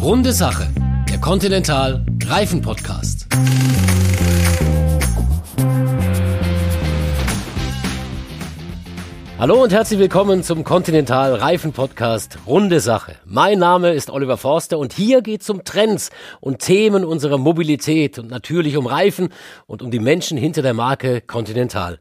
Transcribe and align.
Runde 0.00 0.32
Sache, 0.32 0.68
der 1.10 1.20
Continental 1.20 2.06
Reifen 2.24 2.62
Podcast. 2.62 3.26
Hallo 9.40 9.60
und 9.60 9.72
herzlich 9.72 9.98
willkommen 9.98 10.44
zum 10.44 10.62
Continental 10.62 11.34
Reifen 11.34 11.72
Podcast 11.72 12.38
Runde 12.46 12.78
Sache. 12.78 13.16
Mein 13.24 13.58
Name 13.58 13.92
ist 13.92 14.10
Oliver 14.10 14.36
Forster 14.36 14.78
und 14.78 14.92
hier 14.92 15.20
geht 15.20 15.42
es 15.42 15.50
um 15.50 15.64
Trends 15.64 16.10
und 16.40 16.60
Themen 16.60 17.04
unserer 17.04 17.36
Mobilität 17.36 18.20
und 18.20 18.30
natürlich 18.30 18.76
um 18.76 18.86
Reifen 18.86 19.30
und 19.66 19.82
um 19.82 19.90
die 19.90 19.98
Menschen 19.98 20.38
hinter 20.38 20.62
der 20.62 20.74
Marke 20.74 21.22
Continental. 21.22 21.98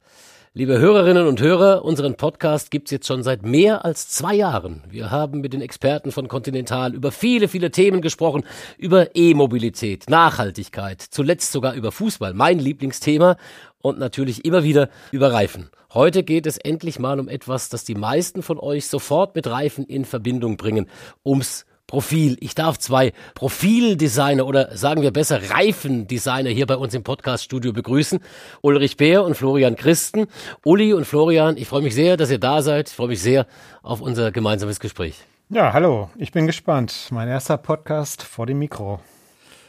Liebe 0.57 0.79
Hörerinnen 0.79 1.27
und 1.27 1.39
Hörer, 1.39 1.85
unseren 1.85 2.15
Podcast 2.15 2.71
gibt's 2.71 2.89
jetzt 2.89 3.05
schon 3.05 3.21
seit 3.21 3.43
mehr 3.43 3.85
als 3.85 4.09
zwei 4.09 4.33
Jahren. 4.33 4.81
Wir 4.89 5.11
haben 5.11 5.39
mit 5.39 5.53
den 5.53 5.61
Experten 5.61 6.11
von 6.11 6.27
Continental 6.27 6.95
über 6.95 7.11
viele, 7.11 7.47
viele 7.47 7.69
Themen 7.69 8.01
gesprochen, 8.01 8.43
über 8.79 9.15
E-Mobilität, 9.15 10.09
Nachhaltigkeit, 10.09 10.99
zuletzt 10.99 11.51
sogar 11.51 11.75
über 11.75 11.91
Fußball, 11.91 12.33
mein 12.33 12.57
Lieblingsthema 12.57 13.37
und 13.83 13.99
natürlich 13.99 14.45
immer 14.45 14.63
wieder 14.63 14.89
über 15.11 15.31
Reifen. 15.31 15.69
Heute 15.93 16.23
geht 16.23 16.47
es 16.47 16.57
endlich 16.57 16.97
mal 16.97 17.19
um 17.19 17.29
etwas, 17.29 17.69
das 17.69 17.83
die 17.83 17.93
meisten 17.93 18.41
von 18.41 18.57
euch 18.57 18.87
sofort 18.87 19.35
mit 19.35 19.45
Reifen 19.45 19.85
in 19.85 20.05
Verbindung 20.05 20.57
bringen, 20.57 20.87
ums 21.23 21.67
Profil. 21.87 22.35
Ich 22.41 22.53
darf 22.53 22.77
zwei 22.77 23.13
Profildesigner 23.33 24.45
oder 24.45 24.75
sagen 24.75 25.01
wir 25.01 25.11
besser 25.11 25.39
Reifendesigner 25.51 26.49
hier 26.49 26.65
bei 26.65 26.75
uns 26.75 26.93
im 26.93 27.03
Podcaststudio 27.03 27.71
begrüßen. 27.71 28.19
Ulrich 28.61 28.97
Bär 28.97 29.23
und 29.23 29.35
Florian 29.35 29.77
Christen. 29.77 30.27
Uli 30.65 30.91
und 30.93 31.05
Florian, 31.05 31.55
ich 31.55 31.69
freue 31.69 31.81
mich 31.81 31.95
sehr, 31.95 32.17
dass 32.17 32.29
ihr 32.29 32.39
da 32.39 32.61
seid. 32.61 32.89
Ich 32.89 32.95
freue 32.95 33.07
mich 33.07 33.21
sehr 33.21 33.47
auf 33.83 34.01
unser 34.01 34.33
gemeinsames 34.33 34.81
Gespräch. 34.81 35.15
Ja, 35.49 35.71
hallo, 35.71 36.09
ich 36.17 36.33
bin 36.33 36.45
gespannt. 36.45 37.07
Mein 37.09 37.29
erster 37.29 37.55
Podcast 37.57 38.21
vor 38.21 38.45
dem 38.45 38.59
Mikro. 38.59 38.99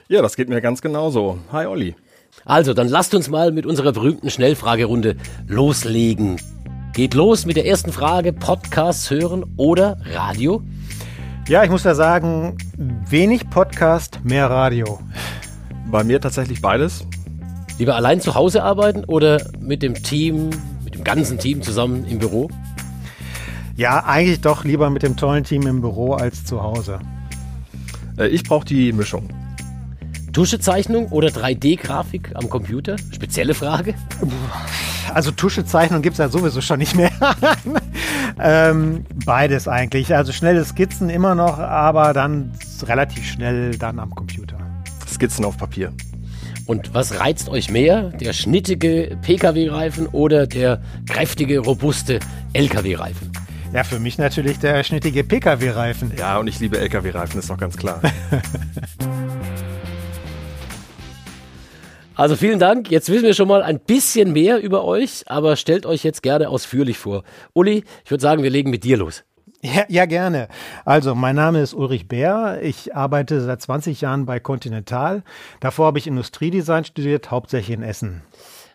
Ja, 0.09 0.21
das 0.21 0.35
geht 0.35 0.49
mir 0.49 0.61
ganz 0.61 0.83
genauso. 0.83 1.39
Hi 1.53 1.67
Olli. 1.67 1.95
Also, 2.45 2.75
dann 2.75 2.89
lasst 2.89 3.15
uns 3.15 3.29
mal 3.29 3.53
mit 3.53 3.65
unserer 3.65 3.93
berühmten 3.93 4.29
Schnellfragerunde 4.29 5.17
loslegen. 5.47 6.41
Geht 6.95 7.15
los 7.15 7.47
mit 7.47 7.57
der 7.57 7.67
ersten 7.67 7.93
Frage, 7.93 8.33
Podcasts 8.33 9.09
hören 9.09 9.45
oder 9.57 9.99
Radio? 10.15 10.63
Ja, 11.49 11.65
ich 11.65 11.71
muss 11.71 11.85
ja 11.85 11.95
sagen, 11.95 12.59
wenig 13.09 13.49
Podcast, 13.49 14.21
mehr 14.23 14.51
Radio. 14.51 15.01
Bei 15.91 16.05
mir 16.05 16.21
tatsächlich 16.21 16.61
beides. 16.61 17.07
Lieber 17.79 17.97
allein 17.97 18.21
zu 18.21 18.35
Hause 18.35 18.63
arbeiten 18.63 19.05
oder 19.05 19.41
mit 19.59 19.83
dem 19.83 19.95
Team, 19.95 20.51
mit 20.85 20.95
dem 20.95 21.05
ganzen 21.05 21.39
Team 21.39 21.63
zusammen 21.63 22.05
im 22.05 22.19
Büro? 22.19 22.51
Ja, 23.77 24.05
eigentlich 24.05 24.43
doch 24.43 24.65
lieber 24.65 24.91
mit 24.91 25.03
dem 25.03 25.17
tollen 25.17 25.43
Team 25.43 25.67
im 25.67 25.81
Büro 25.81 26.13
als 26.13 26.45
zu 26.45 26.63
Hause. 26.63 26.99
Äh, 28.19 28.27
ich 28.27 28.43
brauche 28.43 28.67
die 28.67 28.93
Mischung. 28.93 29.31
Tuschezeichnung 30.35 31.07
oder 31.09 31.29
3D-Grafik 31.29 32.33
am 32.35 32.51
Computer? 32.51 32.97
Spezielle 33.11 33.55
Frage. 33.55 33.95
Also 35.15 35.31
Tuschezeichnung 35.31 36.03
gibt 36.03 36.13
es 36.13 36.19
ja 36.19 36.29
sowieso 36.29 36.61
schon 36.61 36.81
nicht 36.81 36.95
mehr. 36.95 37.11
ähm, 38.41 39.05
beides 39.25 39.69
eigentlich. 39.69 40.15
Also 40.15 40.33
schnelle 40.33 40.65
Skizzen 40.65 41.11
immer 41.11 41.35
noch, 41.35 41.59
aber 41.59 42.13
dann 42.13 42.53
relativ 42.83 43.27
schnell 43.27 43.77
dann 43.77 43.99
am 43.99 44.15
Computer. 44.15 44.57
Skizzen 45.07 45.45
auf 45.45 45.57
Papier. 45.57 45.93
Und 46.67 46.93
was 46.93 47.19
reizt 47.19 47.49
euch 47.49 47.71
mehr? 47.71 48.11
Der 48.11 48.35
schnittige 48.35 49.17
Pkw-Reifen 49.23 50.07
oder 50.09 50.47
der 50.47 50.83
kräftige, 51.07 51.61
robuste 51.61 52.21
Lkw-Reifen? 52.53 53.33
Ja, 53.73 53.85
für 53.85 53.99
mich 53.99 54.19
natürlich 54.19 54.59
der 54.59 54.83
schnittige 54.85 55.25
Pkw-Reifen. 55.25 56.13
Ja, 56.19 56.39
und 56.39 56.47
ich 56.47 56.61
liebe 56.61 56.79
Lkw-Reifen, 56.79 57.39
ist 57.39 57.51
doch 57.51 57.59
ganz 57.59 57.77
klar. 57.77 58.01
Also 62.19 62.35
vielen 62.35 62.59
Dank. 62.59 62.91
Jetzt 62.91 63.11
wissen 63.11 63.23
wir 63.23 63.33
schon 63.33 63.47
mal 63.47 63.63
ein 63.63 63.79
bisschen 63.79 64.33
mehr 64.33 64.61
über 64.61 64.85
euch, 64.85 65.23
aber 65.29 65.55
stellt 65.55 65.87
euch 65.87 66.03
jetzt 66.03 66.21
gerne 66.21 66.49
ausführlich 66.49 66.99
vor. 66.99 67.23
Uli, 67.53 67.85
ich 68.05 68.11
würde 68.11 68.23
sagen, 68.23 68.43
wir 68.43 68.51
legen 68.51 68.71
mit 68.71 68.83
dir 68.83 68.97
los. 68.97 69.23
Ja, 69.63 69.85
ja, 69.89 70.05
gerne. 70.05 70.49
Also, 70.85 71.15
mein 71.15 71.37
Name 71.37 71.63
ist 71.63 71.75
Ulrich 71.75 72.09
Bär. 72.09 72.59
Ich 72.61 72.97
arbeite 72.97 73.41
seit 73.41 73.63
20 73.63 74.01
Jahren 74.01 74.27
bei 74.27 74.41
Continental. 74.41 75.23
Davor 75.61 75.87
habe 75.87 76.01
ich 76.01 76.09
Industriedesign 76.09 76.85
studiert, 76.85 77.31
hauptsächlich 77.31 77.77
in 77.77 77.85
Essen. 77.85 78.23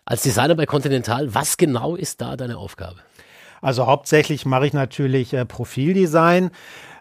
Als 0.06 0.22
Designer 0.22 0.54
bei 0.54 0.64
Continental, 0.64 1.34
was 1.34 1.58
genau 1.58 1.96
ist 1.96 2.22
da 2.22 2.38
deine 2.38 2.56
Aufgabe? 2.56 2.96
Also 3.60 3.86
hauptsächlich 3.86 4.46
mache 4.46 4.66
ich 4.68 4.72
natürlich 4.72 5.34
äh, 5.34 5.44
Profildesign. 5.44 6.50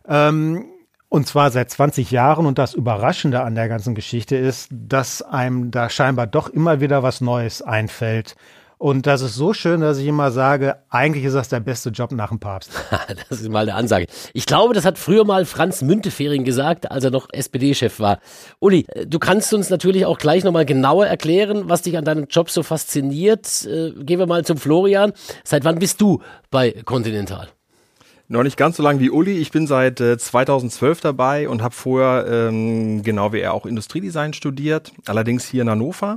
Ähm, 0.09 0.66
und 1.13 1.28
zwar 1.28 1.51
seit 1.51 1.69
20 1.69 2.09
Jahren. 2.09 2.47
Und 2.47 2.57
das 2.57 2.74
Überraschende 2.74 3.41
an 3.44 3.53
der 3.53 3.69
ganzen 3.69 3.94
Geschichte 3.94 4.35
ist, 4.35 4.69
dass 4.72 5.22
einem 5.22 5.69
da 5.69 5.88
scheinbar 5.88 6.25
doch 6.25 6.50
immer 6.50 6.81
wieder 6.81 7.03
was 7.03 7.22
Neues 7.22 7.62
einfällt. 7.62 8.35
Und 8.79 9.06
das 9.06 9.22
ist 9.22 9.35
so 9.35 9.53
schön, 9.53 9.81
dass 9.81 10.00
ich 10.00 10.07
immer 10.07 10.31
sage, 10.31 10.78
eigentlich 10.90 11.23
ist 11.25 11.35
das 11.35 11.50
der 11.50 11.59
beste 11.59 11.91
Job 11.91 12.12
nach 12.13 12.29
dem 12.29 12.40
Papst. 12.40 12.72
das 13.29 13.41
ist 13.41 13.50
mal 13.50 13.62
eine 13.62 13.75
Ansage. 13.75 14.07
Ich 14.34 14.47
glaube, 14.47 14.73
das 14.73 14.85
hat 14.85 14.97
früher 14.97 15.23
mal 15.23 15.46
Franz 15.46 15.84
Müntefering 15.84 16.46
gesagt, 16.46 16.90
als 16.90 17.03
er 17.03 17.12
noch 17.12 17.28
SPD-Chef 17.31 18.00
war. 18.00 18.18
Uli, 18.59 18.88
du 19.06 19.19
kannst 19.19 19.53
uns 19.53 19.69
natürlich 19.69 20.07
auch 20.07 20.18
gleich 20.18 20.44
nochmal 20.44 20.66
genauer 20.66 21.06
erklären, 21.06 21.69
was 21.69 21.84
dich 21.84 21.96
an 21.96 22.06
deinem 22.06 22.25
Job 22.25 22.50
so 22.50 22.63
fasziniert. 22.63 23.68
Äh, 23.68 23.91
gehen 24.03 24.18
wir 24.18 24.25
mal 24.25 24.44
zum 24.46 24.57
Florian. 24.57 25.13
Seit 25.44 25.63
wann 25.63 25.78
bist 25.78 26.02
du 26.02 26.23
bei 26.50 26.72
Continental? 26.85 27.50
Noch 28.34 28.42
nicht 28.42 28.58
ganz 28.58 28.78
so 28.78 28.82
lange 28.82 29.00
wie 29.00 29.12
Uli. 29.12 29.38
Ich 29.38 29.52
bin 29.52 29.68
seit 29.68 30.02
äh, 30.02 30.18
2012 30.18 31.02
dabei 31.02 31.48
und 31.48 31.62
habe 31.62 31.76
vorher, 31.76 32.26
ähm, 32.28 33.04
genau 33.04 33.32
wie 33.32 33.42
er, 33.42 33.54
auch 33.54 33.68
Industriedesign 33.68 34.34
studiert, 34.34 34.92
allerdings 35.06 35.46
hier 35.46 35.62
in 35.62 35.70
Hannover. 35.70 36.16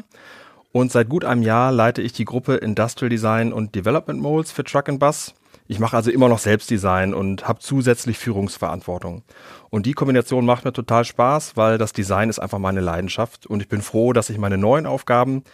Und 0.73 0.91
seit 0.91 1.11
gut 1.11 1.27
einem 1.27 1.43
Jahr 1.43 1.73
leite 1.73 2.01
ich 2.01 2.15
die 2.15 2.25
Gruppe 2.25 2.55
Industrial 2.55 3.11
Design 3.11 3.53
und 3.53 3.75
Development 3.75 4.19
Molds 4.19 4.51
für 4.51 4.65
Truck 4.65 4.89
and 4.89 4.99
Bus. 4.99 5.35
Ich 5.69 5.79
mache 5.79 5.95
also 5.95 6.11
immer 6.11 6.31
noch 6.31 6.39
Selbstdesign 6.39 7.13
und 7.13 7.47
habe 7.47 7.59
zusätzlich 7.59 8.17
Führungsverantwortung. 8.17 9.23
Und 9.69 9.85
die 9.85 9.93
Kombination 9.93 10.47
macht 10.47 10.65
mir 10.65 10.73
total 10.73 11.05
Spaß, 11.05 11.59
weil 11.59 11.77
das 11.77 11.93
Design 11.93 12.31
ist 12.31 12.39
einfach 12.39 12.59
meine 12.59 12.81
Leidenschaft. 12.81 13.47
Und 13.47 13.61
ich 13.61 13.69
bin 13.69 13.83
froh, 13.83 14.15
dass 14.15 14.31
ich 14.31 14.39
meine 14.39 14.57
neuen 14.57 14.87
Aufgaben 14.87 15.45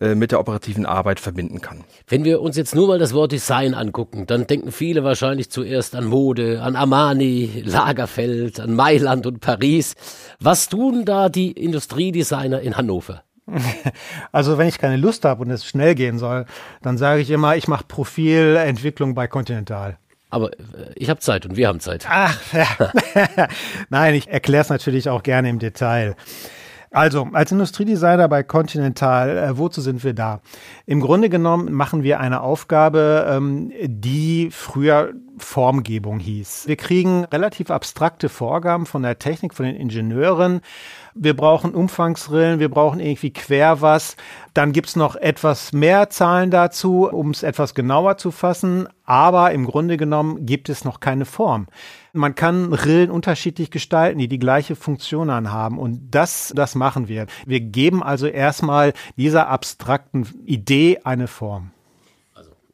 äh, 0.00 0.14
mit 0.14 0.32
der 0.32 0.40
operativen 0.40 0.86
Arbeit 0.86 1.20
verbinden 1.20 1.60
kann. 1.60 1.84
Wenn 2.08 2.24
wir 2.24 2.40
uns 2.40 2.56
jetzt 2.56 2.74
nur 2.74 2.88
mal 2.88 2.98
das 2.98 3.12
Wort 3.12 3.32
Design 3.32 3.74
angucken, 3.74 4.26
dann 4.26 4.46
denken 4.46 4.72
viele 4.72 5.04
wahrscheinlich 5.04 5.50
zuerst 5.50 5.94
an 5.94 6.06
Mode, 6.06 6.62
an 6.62 6.74
Armani, 6.74 7.62
Lagerfeld, 7.66 8.60
an 8.60 8.74
Mailand 8.74 9.26
und 9.26 9.40
Paris. 9.40 9.94
Was 10.40 10.70
tun 10.70 11.04
da 11.04 11.28
die 11.28 11.52
Industriedesigner 11.52 12.60
in 12.60 12.76
Hannover? 12.76 13.22
Also 14.32 14.58
wenn 14.58 14.68
ich 14.68 14.78
keine 14.78 14.96
Lust 14.96 15.24
habe 15.24 15.42
und 15.42 15.50
es 15.50 15.66
schnell 15.66 15.94
gehen 15.94 16.18
soll, 16.18 16.46
dann 16.82 16.96
sage 16.96 17.20
ich 17.20 17.30
immer, 17.30 17.56
ich 17.56 17.68
mache 17.68 17.84
Profilentwicklung 17.86 19.14
bei 19.14 19.26
Continental. 19.26 19.98
Aber 20.30 20.52
äh, 20.52 20.56
ich 20.94 21.10
habe 21.10 21.20
Zeit 21.20 21.44
und 21.44 21.56
wir 21.56 21.68
haben 21.68 21.80
Zeit. 21.80 22.06
Ach, 22.08 22.38
ja. 22.52 23.48
Nein, 23.90 24.14
ich 24.14 24.28
erkläre 24.28 24.62
es 24.62 24.70
natürlich 24.70 25.08
auch 25.08 25.22
gerne 25.22 25.50
im 25.50 25.58
Detail. 25.58 26.16
Also, 26.92 27.28
als 27.32 27.52
Industriedesigner 27.52 28.26
bei 28.26 28.42
Continental, 28.42 29.38
äh, 29.38 29.56
wozu 29.56 29.80
sind 29.80 30.02
wir 30.02 30.12
da? 30.12 30.40
Im 30.86 31.00
Grunde 31.00 31.28
genommen 31.28 31.72
machen 31.72 32.02
wir 32.02 32.18
eine 32.18 32.40
Aufgabe, 32.40 33.26
ähm, 33.28 33.72
die 33.80 34.50
früher 34.50 35.12
Formgebung 35.38 36.18
hieß. 36.18 36.66
Wir 36.66 36.74
kriegen 36.74 37.24
relativ 37.26 37.70
abstrakte 37.70 38.28
Vorgaben 38.28 38.86
von 38.86 39.02
der 39.02 39.20
Technik, 39.20 39.54
von 39.54 39.66
den 39.66 39.76
Ingenieuren. 39.76 40.62
Wir 41.22 41.36
brauchen 41.36 41.74
Umfangsrillen, 41.74 42.60
wir 42.60 42.70
brauchen 42.70 42.98
irgendwie 42.98 43.30
quer 43.30 43.82
was. 43.82 44.16
Dann 44.54 44.72
gibt's 44.72 44.96
noch 44.96 45.16
etwas 45.16 45.74
mehr 45.74 46.08
Zahlen 46.08 46.50
dazu, 46.50 47.10
um 47.12 47.28
es 47.28 47.42
etwas 47.42 47.74
genauer 47.74 48.16
zu 48.16 48.30
fassen. 48.30 48.88
Aber 49.04 49.52
im 49.52 49.66
Grunde 49.66 49.98
genommen 49.98 50.46
gibt 50.46 50.70
es 50.70 50.82
noch 50.82 50.98
keine 50.98 51.26
Form. 51.26 51.66
Man 52.14 52.34
kann 52.34 52.72
Rillen 52.72 53.10
unterschiedlich 53.10 53.70
gestalten, 53.70 54.18
die 54.18 54.28
die 54.28 54.38
gleiche 54.38 54.76
Funktion 54.76 55.28
anhaben. 55.28 55.78
Und 55.78 56.10
das, 56.10 56.54
das 56.56 56.74
machen 56.74 57.06
wir. 57.06 57.26
Wir 57.44 57.60
geben 57.60 58.02
also 58.02 58.26
erstmal 58.26 58.94
dieser 59.18 59.48
abstrakten 59.48 60.26
Idee 60.46 61.00
eine 61.04 61.26
Form. 61.26 61.72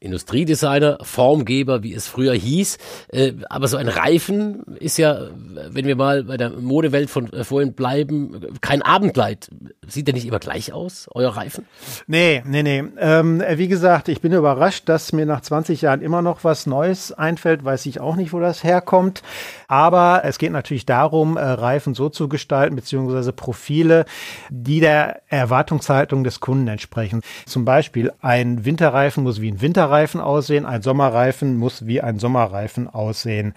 Industriedesigner, 0.07 0.99
Formgeber, 1.03 1.83
wie 1.83 1.93
es 1.93 2.07
früher 2.07 2.33
hieß. 2.33 2.79
Äh, 3.09 3.33
aber 3.51 3.69
so 3.69 3.77
ein 3.77 3.89
Reifen 3.89 4.63
ist 4.79 4.97
ja, 4.97 5.29
wenn 5.69 5.87
wir 5.87 5.97
mal 5.97 6.25
bei 6.25 6.37
der 6.37 6.51
Modewelt 6.51 7.11
von 7.11 7.33
äh, 7.33 7.45
vorhin 7.45 7.75
bleiben, 7.75 8.41
kein 8.61 8.83
Abendkleid. 8.83 9.51
Sieht 9.87 10.07
der 10.07 10.15
nicht 10.15 10.27
immer 10.27 10.39
gleich 10.39 10.73
aus, 10.73 11.09
euer 11.15 11.37
Reifen? 11.37 11.67
Nee, 12.07 12.43
nee, 12.47 12.63
nee. 12.63 12.85
Ähm, 12.99 13.43
wie 13.57 13.69
gesagt, 13.69 14.09
ich 14.09 14.21
bin 14.21 14.33
überrascht, 14.33 14.89
dass 14.89 15.13
mir 15.13 15.27
nach 15.27 15.41
20 15.41 15.83
Jahren 15.83 16.01
immer 16.01 16.23
noch 16.23 16.45
was 16.45 16.67
Neues 16.67 17.13
einfällt. 17.13 17.65
Weiß 17.65 17.87
ich 17.87 18.01
auch 18.01 18.17
nicht, 18.17 18.33
wo 18.33 18.41
das 18.41 18.65
herkommt. 18.65 19.23
Aber 19.69 20.23
es 20.25 20.39
geht 20.39 20.53
natürlich 20.53 20.87
darum, 20.87 21.37
äh, 21.37 21.41
Reifen 21.41 21.95
so 21.95 22.09
zu 22.09 22.29
gestalten, 22.29 22.77
beziehungsweise 22.77 23.33
Profile, 23.33 24.05
die 24.51 24.81
der 24.81 25.23
Erwartungshaltung 25.29 26.25
des 26.25 26.41
Kunden 26.41 26.69
entsprechen. 26.69 27.23
Zum 27.47 27.65
Beispiel 27.65 28.13
ein 28.21 28.65
Winterreifen 28.65 29.25
muss 29.25 29.41
wie 29.41 29.51
ein 29.51 29.61
Winterreifen 29.61 29.96
aussehen, 30.21 30.67
ein 30.67 30.83
Sommerreifen 30.83 31.57
muss 31.57 31.87
wie 31.87 32.01
ein 32.01 32.19
Sommerreifen 32.19 32.89
aussehen. 32.89 33.55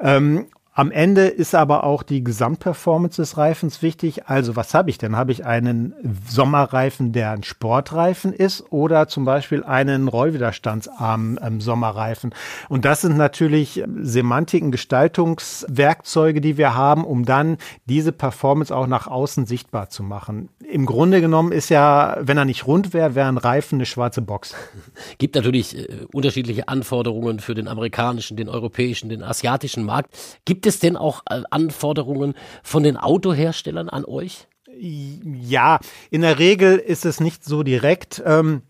Ähm, 0.00 0.46
Am 0.78 0.92
Ende 0.92 1.26
ist 1.26 1.56
aber 1.56 1.82
auch 1.82 2.04
die 2.04 2.22
Gesamtperformance 2.22 3.20
des 3.20 3.36
Reifens 3.36 3.82
wichtig. 3.82 4.28
Also 4.28 4.54
was 4.54 4.74
habe 4.74 4.90
ich 4.90 4.98
denn? 4.98 5.16
Habe 5.16 5.32
ich 5.32 5.44
einen 5.44 5.92
Sommerreifen, 6.28 7.10
der 7.10 7.32
ein 7.32 7.42
Sportreifen 7.42 8.32
ist 8.32 8.64
oder 8.70 9.08
zum 9.08 9.24
Beispiel 9.24 9.64
einen 9.64 10.06
rollwiderstandsarmen 10.06 11.40
ähm, 11.42 11.60
Sommerreifen? 11.60 12.32
Und 12.68 12.84
das 12.84 13.00
sind 13.00 13.16
natürlich 13.16 13.82
Semantiken, 14.00 14.70
Gestaltungswerkzeuge, 14.70 16.40
die 16.40 16.56
wir 16.56 16.76
haben, 16.76 17.04
um 17.04 17.24
dann 17.24 17.56
diese 17.86 18.12
Performance 18.12 18.72
auch 18.72 18.86
nach 18.86 19.08
außen 19.08 19.46
sichtbar 19.46 19.90
zu 19.90 20.04
machen. 20.04 20.48
Im 20.70 20.86
Grunde 20.86 21.20
genommen 21.20 21.50
ist 21.50 21.70
ja, 21.70 22.18
wenn 22.20 22.38
er 22.38 22.44
nicht 22.44 22.68
rund 22.68 22.94
wäre, 22.94 23.16
wäre 23.16 23.26
ein 23.26 23.38
Reifen 23.38 23.78
eine 23.78 23.86
schwarze 23.86 24.22
Box. 24.22 24.54
Gibt 25.18 25.34
natürlich 25.34 25.76
äh, 25.76 26.06
unterschiedliche 26.12 26.68
Anforderungen 26.68 27.40
für 27.40 27.56
den 27.56 27.66
amerikanischen, 27.66 28.36
den 28.36 28.48
europäischen, 28.48 29.08
den 29.08 29.24
asiatischen 29.24 29.82
Markt. 29.82 30.14
Gibt 30.44 30.67
es 30.68 30.78
denn 30.78 30.96
auch 30.96 31.22
äh, 31.28 31.42
Anforderungen 31.50 32.34
von 32.62 32.82
den 32.82 32.96
Autoherstellern 32.96 33.88
an 33.88 34.04
euch? 34.04 34.46
Ja, 34.80 35.80
in 36.10 36.22
der 36.22 36.38
Regel 36.38 36.78
ist 36.78 37.04
es 37.04 37.20
nicht 37.20 37.44
so 37.44 37.62
direkt. 37.62 38.22
Ähm 38.24 38.62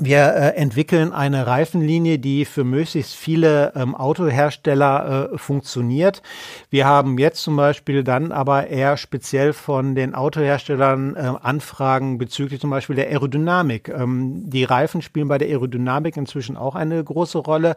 wir 0.00 0.34
äh, 0.34 0.56
entwickeln 0.56 1.12
eine 1.12 1.46
Reifenlinie, 1.46 2.18
die 2.18 2.44
für 2.46 2.64
möglichst 2.64 3.14
viele 3.14 3.72
ähm, 3.76 3.94
Autohersteller 3.94 5.30
äh, 5.32 5.38
funktioniert. 5.38 6.20
Wir 6.68 6.84
haben 6.86 7.16
jetzt 7.16 7.42
zum 7.44 7.54
Beispiel 7.54 8.02
dann 8.02 8.32
aber 8.32 8.66
eher 8.66 8.96
speziell 8.96 9.52
von 9.52 9.94
den 9.94 10.16
Autoherstellern 10.16 11.14
äh, 11.14 11.32
Anfragen 11.40 12.18
bezüglich 12.18 12.60
zum 12.60 12.70
Beispiel 12.70 12.96
der 12.96 13.06
Aerodynamik. 13.06 13.88
Ähm, 13.88 14.50
die 14.50 14.64
Reifen 14.64 15.00
spielen 15.00 15.28
bei 15.28 15.38
der 15.38 15.46
Aerodynamik 15.46 16.16
inzwischen 16.16 16.56
auch 16.56 16.74
eine 16.74 17.02
große 17.02 17.38
Rolle, 17.38 17.76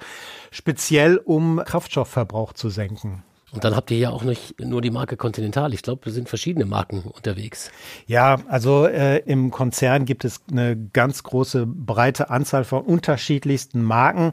speziell 0.49 1.17
um 1.17 1.61
Kraftstoffverbrauch 1.63 2.53
zu 2.53 2.69
senken. 2.69 3.23
Und 3.57 3.63
dann 3.63 3.75
habt 3.75 3.89
ihr 3.89 3.97
ja 3.97 4.11
auch 4.11 4.21
nicht 4.21 4.61
nur 4.63 4.83
die 4.83 4.91
Marke 4.91 5.17
Continental. 5.17 5.73
Ich 5.73 5.81
glaube, 5.81 6.07
es 6.07 6.13
sind 6.13 6.29
verschiedene 6.29 6.67
Marken 6.67 7.01
unterwegs. 7.01 7.71
Ja, 8.05 8.37
also 8.49 8.85
äh, 8.85 9.17
im 9.25 9.49
Konzern 9.49 10.05
gibt 10.05 10.25
es 10.25 10.41
eine 10.51 10.77
ganz 10.93 11.23
große, 11.23 11.65
breite 11.65 12.29
Anzahl 12.29 12.65
von 12.65 12.83
unterschiedlichsten 12.83 13.81
Marken. 13.81 14.29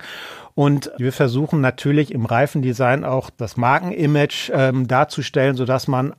Und 0.54 0.92
wir 0.98 1.10
versuchen 1.10 1.62
natürlich 1.62 2.12
im 2.12 2.26
Reifendesign 2.26 3.02
auch 3.02 3.30
das 3.30 3.56
Markenimage 3.56 4.52
ähm, 4.52 4.88
darzustellen, 4.88 5.56
sodass 5.56 5.88
man 5.88 6.12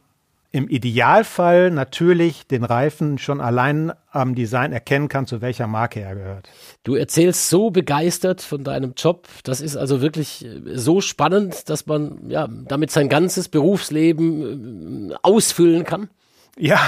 im 0.55 0.69
Idealfall 0.69 1.69
natürlich 1.69 2.47
den 2.47 2.63
Reifen 2.63 3.17
schon 3.17 3.41
allein 3.41 3.91
am 4.09 4.35
Design 4.35 4.71
erkennen 4.71 5.09
kann, 5.09 5.27
zu 5.27 5.41
welcher 5.41 5.67
Marke 5.67 5.99
er 5.99 6.15
gehört. 6.15 6.49
Du 6.85 6.95
erzählst 6.95 7.49
so 7.49 7.71
begeistert 7.71 8.41
von 8.41 8.63
deinem 8.63 8.93
Job. 8.95 9.27
Das 9.43 9.59
ist 9.59 9.75
also 9.75 9.99
wirklich 9.99 10.45
äh, 10.45 10.61
so 10.75 11.01
spannend, 11.01 11.69
dass 11.69 11.87
man 11.87 12.29
ja 12.29 12.47
damit 12.47 12.89
sein 12.91 13.09
ganzes 13.09 13.49
Berufsleben 13.49 15.11
äh, 15.11 15.15
ausfüllen 15.23 15.83
kann. 15.83 16.09
Ja, 16.57 16.79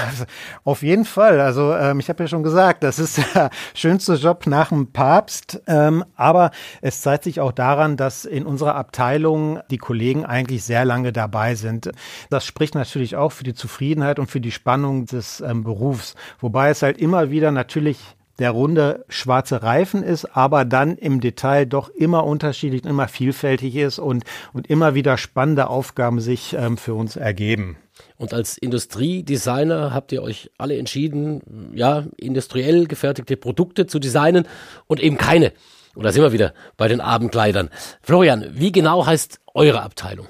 auf 0.64 0.82
jeden 0.82 1.04
Fall. 1.04 1.40
Also 1.40 1.74
ähm, 1.74 2.00
ich 2.00 2.08
habe 2.08 2.22
ja 2.22 2.28
schon 2.28 2.42
gesagt, 2.42 2.82
das 2.82 2.98
ist 2.98 3.18
der 3.34 3.50
schönste 3.74 4.14
Job 4.14 4.46
nach 4.46 4.70
dem 4.70 4.92
Papst. 4.92 5.60
Ähm, 5.66 6.04
aber 6.16 6.52
es 6.80 7.02
zeigt 7.02 7.24
sich 7.24 7.40
auch 7.40 7.52
daran, 7.52 7.98
dass 7.98 8.24
in 8.24 8.46
unserer 8.46 8.76
Abteilung 8.76 9.60
die 9.70 9.76
Kollegen 9.76 10.24
eigentlich 10.24 10.64
sehr 10.64 10.86
lange 10.86 11.12
dabei 11.12 11.54
sind. 11.54 11.90
Das 12.30 12.46
spricht 12.46 12.74
natürlich 12.74 13.16
auch 13.16 13.32
für 13.32 13.44
die 13.44 13.52
Zufriedenheit 13.52 14.18
und 14.18 14.30
für 14.30 14.40
die 14.40 14.52
Spannung 14.52 15.04
des 15.04 15.42
ähm, 15.42 15.64
Berufs. 15.64 16.14
Wobei 16.38 16.70
es 16.70 16.80
halt 16.80 16.96
immer 16.96 17.30
wieder 17.30 17.50
natürlich 17.50 17.98
der 18.38 18.50
runde 18.50 19.04
schwarze 19.08 19.62
Reifen 19.62 20.02
ist, 20.02 20.36
aber 20.36 20.64
dann 20.64 20.96
im 20.96 21.20
Detail 21.20 21.66
doch 21.66 21.88
immer 21.88 22.24
unterschiedlich, 22.24 22.84
immer 22.84 23.08
vielfältig 23.08 23.76
ist 23.76 23.98
und, 23.98 24.24
und 24.52 24.68
immer 24.68 24.94
wieder 24.94 25.18
spannende 25.18 25.68
Aufgaben 25.68 26.20
sich 26.20 26.54
ähm, 26.54 26.76
für 26.76 26.94
uns 26.94 27.16
ergeben. 27.16 27.76
Und 28.16 28.32
als 28.32 28.58
Industriedesigner 28.58 29.92
habt 29.92 30.12
ihr 30.12 30.22
euch 30.22 30.50
alle 30.56 30.78
entschieden, 30.78 31.72
ja, 31.74 32.04
industriell 32.16 32.86
gefertigte 32.86 33.36
Produkte 33.36 33.86
zu 33.86 33.98
designen 33.98 34.46
und 34.86 35.00
eben 35.00 35.18
keine. 35.18 35.52
Und 35.94 36.04
da 36.04 36.12
sind 36.12 36.22
wir 36.22 36.32
wieder 36.32 36.54
bei 36.76 36.86
den 36.86 37.00
Abendkleidern. 37.00 37.70
Florian, 38.02 38.46
wie 38.52 38.70
genau 38.70 39.04
heißt 39.04 39.40
eure 39.54 39.82
Abteilung? 39.82 40.26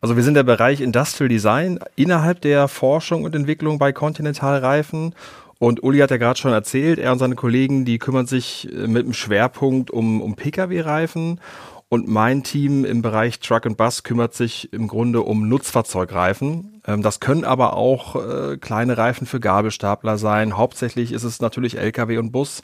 Also 0.00 0.16
wir 0.16 0.22
sind 0.22 0.34
der 0.34 0.44
Bereich 0.44 0.80
Industrial 0.80 1.28
Design 1.28 1.78
innerhalb 1.96 2.40
der 2.40 2.68
Forschung 2.68 3.24
und 3.24 3.34
Entwicklung 3.34 3.78
bei 3.78 3.92
Continental 3.92 4.58
Reifen. 4.58 5.14
Und 5.60 5.82
Uli 5.82 5.98
hat 5.98 6.10
ja 6.10 6.16
gerade 6.16 6.40
schon 6.40 6.54
erzählt, 6.54 6.98
er 6.98 7.12
und 7.12 7.18
seine 7.18 7.34
Kollegen, 7.34 7.84
die 7.84 7.98
kümmern 7.98 8.26
sich 8.26 8.66
äh, 8.72 8.86
mit 8.86 9.04
einem 9.04 9.12
Schwerpunkt 9.12 9.90
um, 9.90 10.22
um 10.22 10.34
Pkw-Reifen. 10.34 11.38
Und 11.90 12.08
mein 12.08 12.42
Team 12.42 12.86
im 12.86 13.02
Bereich 13.02 13.40
Truck 13.40 13.66
and 13.66 13.76
Bus 13.76 14.02
kümmert 14.02 14.32
sich 14.32 14.72
im 14.72 14.88
Grunde 14.88 15.20
um 15.20 15.50
Nutzfahrzeugreifen. 15.50 16.80
Ähm, 16.86 17.02
das 17.02 17.20
können 17.20 17.44
aber 17.44 17.74
auch 17.74 18.16
äh, 18.16 18.56
kleine 18.56 18.96
Reifen 18.96 19.26
für 19.26 19.38
Gabelstapler 19.38 20.16
sein. 20.16 20.56
Hauptsächlich 20.56 21.12
ist 21.12 21.24
es 21.24 21.42
natürlich 21.42 21.76
Lkw 21.76 22.16
und 22.16 22.32
Bus, 22.32 22.62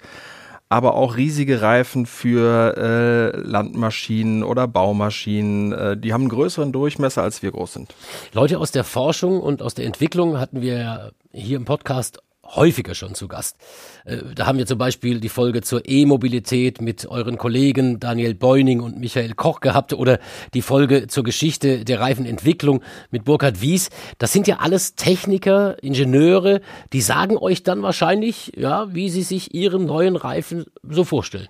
aber 0.70 0.94
auch 0.94 1.18
riesige 1.18 1.60
Reifen 1.60 2.06
für 2.06 2.78
äh, 2.78 3.38
Landmaschinen 3.38 4.42
oder 4.42 4.66
Baumaschinen. 4.66 6.00
Die 6.00 6.14
haben 6.14 6.22
einen 6.22 6.30
größeren 6.30 6.72
Durchmesser, 6.72 7.22
als 7.22 7.42
wir 7.42 7.52
groß 7.52 7.74
sind. 7.74 7.94
Leute 8.32 8.58
aus 8.58 8.70
der 8.70 8.84
Forschung 8.84 9.40
und 9.40 9.60
aus 9.60 9.74
der 9.74 9.84
Entwicklung 9.84 10.38
hatten 10.40 10.62
wir 10.62 11.12
hier 11.30 11.58
im 11.58 11.66
Podcast 11.66 12.20
häufiger 12.54 12.94
schon 12.94 13.14
zu 13.14 13.28
Gast. 13.28 13.56
Äh, 14.04 14.18
da 14.34 14.46
haben 14.46 14.58
wir 14.58 14.66
zum 14.66 14.78
Beispiel 14.78 15.20
die 15.20 15.28
Folge 15.28 15.62
zur 15.62 15.82
E-Mobilität 15.88 16.80
mit 16.80 17.06
euren 17.06 17.38
Kollegen 17.38 18.00
Daniel 18.00 18.34
Beuning 18.34 18.80
und 18.80 18.98
Michael 18.98 19.34
Koch 19.34 19.60
gehabt 19.60 19.92
oder 19.92 20.18
die 20.54 20.62
Folge 20.62 21.06
zur 21.06 21.24
Geschichte 21.24 21.84
der 21.84 22.00
Reifenentwicklung 22.00 22.82
mit 23.10 23.24
Burkhard 23.24 23.60
Wies. 23.60 23.90
Das 24.18 24.32
sind 24.32 24.46
ja 24.46 24.58
alles 24.58 24.94
Techniker, 24.94 25.82
Ingenieure, 25.82 26.60
die 26.92 27.00
sagen 27.00 27.36
euch 27.36 27.62
dann 27.62 27.82
wahrscheinlich, 27.82 28.52
ja, 28.56 28.94
wie 28.94 29.10
sie 29.10 29.22
sich 29.22 29.54
ihren 29.54 29.86
neuen 29.86 30.16
Reifen 30.16 30.64
so 30.82 31.04
vorstellen. 31.04 31.48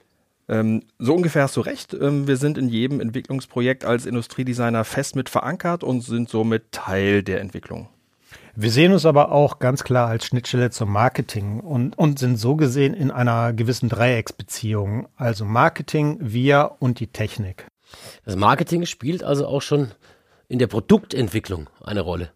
Ähm, 0.48 0.82
so 0.98 1.14
ungefähr 1.14 1.42
hast 1.42 1.56
du 1.56 1.60
recht. 1.60 1.94
Ähm, 1.94 2.28
wir 2.28 2.36
sind 2.36 2.56
in 2.56 2.68
jedem 2.68 3.00
Entwicklungsprojekt 3.00 3.84
als 3.84 4.06
Industriedesigner 4.06 4.84
fest 4.84 5.16
mit 5.16 5.28
verankert 5.28 5.82
und 5.82 6.02
sind 6.02 6.28
somit 6.28 6.70
Teil 6.70 7.22
der 7.22 7.40
Entwicklung. 7.40 7.88
Wir 8.58 8.70
sehen 8.70 8.92
uns 8.92 9.04
aber 9.04 9.32
auch 9.32 9.58
ganz 9.58 9.84
klar 9.84 10.08
als 10.08 10.24
Schnittstelle 10.24 10.70
zum 10.70 10.90
Marketing 10.90 11.60
und, 11.60 11.98
und 11.98 12.18
sind 12.18 12.38
so 12.38 12.56
gesehen 12.56 12.94
in 12.94 13.10
einer 13.10 13.52
gewissen 13.52 13.90
Dreiecksbeziehung. 13.90 15.08
Also 15.14 15.44
Marketing, 15.44 16.16
wir 16.22 16.76
und 16.78 16.98
die 16.98 17.08
Technik. 17.08 17.66
Das 18.24 18.34
Marketing 18.34 18.86
spielt 18.86 19.22
also 19.22 19.46
auch 19.46 19.60
schon 19.60 19.92
in 20.48 20.58
der 20.58 20.68
Produktentwicklung 20.68 21.68
eine 21.82 22.00
Rolle. 22.00 22.30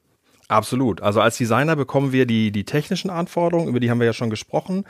Absolut. 0.50 1.00
Also 1.00 1.20
als 1.20 1.36
Designer 1.36 1.76
bekommen 1.76 2.10
wir 2.10 2.26
die, 2.26 2.50
die 2.50 2.64
technischen 2.64 3.08
Anforderungen, 3.08 3.68
über 3.68 3.78
die 3.78 3.88
haben 3.88 4.00
wir 4.00 4.06
ja 4.06 4.12
schon 4.12 4.30
gesprochen. 4.30 4.84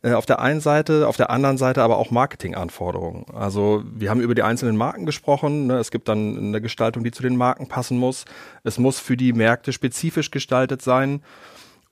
Äh, 0.00 0.14
auf 0.14 0.24
der 0.24 0.40
einen 0.40 0.62
Seite, 0.62 1.06
auf 1.06 1.18
der 1.18 1.28
anderen 1.28 1.58
Seite 1.58 1.82
aber 1.82 1.98
auch 1.98 2.10
Marketinganforderungen. 2.10 3.26
Also 3.34 3.84
wir 3.94 4.08
haben 4.08 4.22
über 4.22 4.34
die 4.34 4.42
einzelnen 4.42 4.74
Marken 4.78 5.04
gesprochen. 5.04 5.66
Ne? 5.66 5.76
Es 5.76 5.90
gibt 5.90 6.08
dann 6.08 6.38
eine 6.38 6.62
Gestaltung, 6.62 7.04
die 7.04 7.10
zu 7.10 7.22
den 7.22 7.36
Marken 7.36 7.68
passen 7.68 7.98
muss. 7.98 8.24
Es 8.64 8.78
muss 8.78 9.00
für 9.00 9.18
die 9.18 9.34
Märkte 9.34 9.74
spezifisch 9.74 10.30
gestaltet 10.30 10.80
sein. 10.80 11.20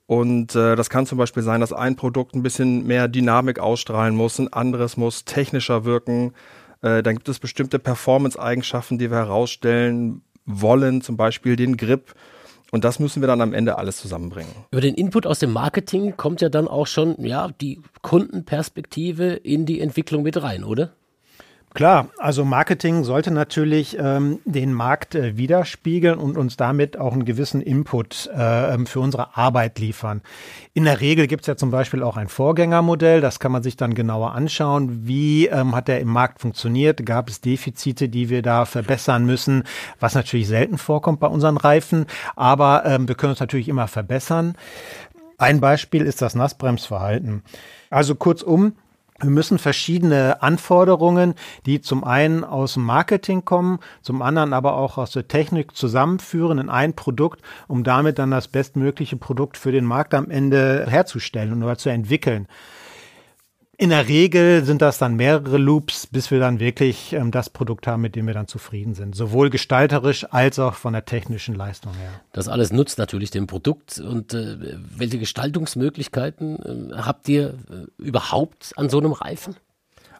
Und 0.06 0.54
äh, 0.54 0.74
das 0.74 0.88
kann 0.88 1.04
zum 1.04 1.18
Beispiel 1.18 1.42
sein, 1.42 1.60
dass 1.60 1.74
ein 1.74 1.96
Produkt 1.96 2.34
ein 2.34 2.42
bisschen 2.42 2.86
mehr 2.86 3.06
Dynamik 3.06 3.58
ausstrahlen 3.58 4.16
muss, 4.16 4.38
ein 4.38 4.50
anderes 4.50 4.96
muss 4.96 5.26
technischer 5.26 5.84
wirken. 5.84 6.32
Äh, 6.80 7.02
dann 7.02 7.16
gibt 7.16 7.28
es 7.28 7.38
bestimmte 7.38 7.78
Performance-Eigenschaften, 7.78 8.96
die 8.96 9.10
wir 9.10 9.18
herausstellen 9.18 10.22
wollen, 10.46 11.02
zum 11.02 11.18
Beispiel 11.18 11.56
den 11.56 11.76
Grip 11.76 12.14
und 12.70 12.84
das 12.84 12.98
müssen 12.98 13.22
wir 13.22 13.26
dann 13.26 13.40
am 13.40 13.52
Ende 13.52 13.78
alles 13.78 13.96
zusammenbringen. 13.98 14.52
Über 14.70 14.80
den 14.80 14.94
Input 14.94 15.26
aus 15.26 15.38
dem 15.38 15.52
Marketing 15.52 16.16
kommt 16.16 16.40
ja 16.40 16.48
dann 16.48 16.68
auch 16.68 16.86
schon 16.86 17.16
ja 17.24 17.48
die 17.60 17.80
Kundenperspektive 18.02 19.32
in 19.32 19.66
die 19.66 19.80
Entwicklung 19.80 20.22
mit 20.22 20.42
rein, 20.42 20.64
oder? 20.64 20.92
Klar, 21.72 22.08
also 22.18 22.44
Marketing 22.44 23.04
sollte 23.04 23.30
natürlich 23.30 23.96
ähm, 23.96 24.40
den 24.44 24.72
Markt 24.72 25.14
äh, 25.14 25.36
widerspiegeln 25.36 26.18
und 26.18 26.36
uns 26.36 26.56
damit 26.56 26.98
auch 26.98 27.12
einen 27.12 27.24
gewissen 27.24 27.62
Input 27.62 28.28
äh, 28.36 28.74
ähm, 28.74 28.86
für 28.86 28.98
unsere 28.98 29.36
Arbeit 29.36 29.78
liefern. 29.78 30.20
In 30.74 30.84
der 30.84 31.00
Regel 31.00 31.28
gibt 31.28 31.42
es 31.42 31.46
ja 31.46 31.56
zum 31.56 31.70
Beispiel 31.70 32.02
auch 32.02 32.16
ein 32.16 32.26
Vorgängermodell, 32.26 33.20
das 33.20 33.38
kann 33.38 33.52
man 33.52 33.62
sich 33.62 33.76
dann 33.76 33.94
genauer 33.94 34.32
anschauen. 34.32 35.06
Wie 35.06 35.46
ähm, 35.46 35.76
hat 35.76 35.86
der 35.86 36.00
im 36.00 36.08
Markt 36.08 36.40
funktioniert? 36.40 37.06
Gab 37.06 37.28
es 37.28 37.40
Defizite, 37.40 38.08
die 38.08 38.30
wir 38.30 38.42
da 38.42 38.64
verbessern 38.64 39.24
müssen? 39.24 39.62
Was 40.00 40.16
natürlich 40.16 40.48
selten 40.48 40.76
vorkommt 40.76 41.20
bei 41.20 41.28
unseren 41.28 41.56
Reifen, 41.56 42.06
aber 42.34 42.82
ähm, 42.84 43.06
wir 43.06 43.14
können 43.14 43.30
uns 43.30 43.40
natürlich 43.40 43.68
immer 43.68 43.86
verbessern. 43.86 44.56
Ein 45.38 45.60
Beispiel 45.60 46.02
ist 46.02 46.20
das 46.20 46.34
Nassbremsverhalten. 46.34 47.44
Also 47.90 48.16
kurzum, 48.16 48.74
wir 49.22 49.30
müssen 49.30 49.58
verschiedene 49.58 50.42
Anforderungen, 50.42 51.34
die 51.66 51.80
zum 51.80 52.04
einen 52.04 52.44
aus 52.44 52.74
dem 52.74 52.84
Marketing 52.84 53.44
kommen, 53.44 53.78
zum 54.02 54.22
anderen 54.22 54.52
aber 54.52 54.76
auch 54.76 54.98
aus 54.98 55.12
der 55.12 55.28
Technik 55.28 55.76
zusammenführen 55.76 56.58
in 56.58 56.68
ein 56.68 56.94
Produkt, 56.94 57.42
um 57.68 57.84
damit 57.84 58.18
dann 58.18 58.30
das 58.30 58.48
bestmögliche 58.48 59.16
Produkt 59.16 59.56
für 59.58 59.72
den 59.72 59.84
Markt 59.84 60.14
am 60.14 60.30
Ende 60.30 60.86
herzustellen 60.88 61.62
oder 61.62 61.76
zu 61.76 61.90
entwickeln. 61.90 62.46
In 63.80 63.88
der 63.88 64.08
Regel 64.08 64.62
sind 64.62 64.82
das 64.82 64.98
dann 64.98 65.16
mehrere 65.16 65.56
Loops, 65.56 66.06
bis 66.06 66.30
wir 66.30 66.38
dann 66.38 66.60
wirklich 66.60 67.14
ähm, 67.14 67.30
das 67.30 67.48
Produkt 67.48 67.86
haben, 67.86 68.02
mit 68.02 68.14
dem 68.14 68.26
wir 68.26 68.34
dann 68.34 68.46
zufrieden 68.46 68.94
sind. 68.94 69.16
Sowohl 69.16 69.48
gestalterisch 69.48 70.26
als 70.30 70.58
auch 70.58 70.74
von 70.74 70.92
der 70.92 71.06
technischen 71.06 71.54
Leistung 71.54 71.94
her. 71.94 72.10
Das 72.34 72.46
alles 72.46 72.72
nutzt 72.72 72.98
natürlich 72.98 73.30
dem 73.30 73.46
Produkt. 73.46 73.98
Und 73.98 74.34
äh, 74.34 74.58
welche 74.98 75.18
Gestaltungsmöglichkeiten 75.18 76.90
äh, 76.92 76.96
habt 76.96 77.26
ihr 77.30 77.54
äh, 77.70 77.86
überhaupt 77.96 78.74
an 78.76 78.90
so 78.90 78.98
einem 78.98 79.12
Reifen? 79.12 79.56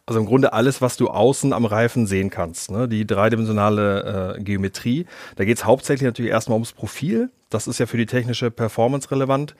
Also 0.07 0.19
im 0.19 0.25
Grunde 0.25 0.53
alles, 0.53 0.81
was 0.81 0.97
du 0.97 1.09
außen 1.09 1.53
am 1.53 1.65
Reifen 1.65 2.07
sehen 2.07 2.31
kannst. 2.31 2.71
Ne? 2.71 2.87
Die 2.87 3.05
dreidimensionale 3.05 4.37
äh, 4.39 4.41
Geometrie. 4.41 5.05
Da 5.35 5.45
geht 5.45 5.57
es 5.57 5.65
hauptsächlich 5.65 6.07
natürlich 6.07 6.31
erstmal 6.31 6.55
ums 6.55 6.73
Profil. 6.73 7.29
Das 7.53 7.67
ist 7.67 7.79
ja 7.79 7.85
für 7.85 7.97
die 7.97 8.05
technische 8.05 8.51
Performance 8.51 9.11
relevant. 9.11 9.55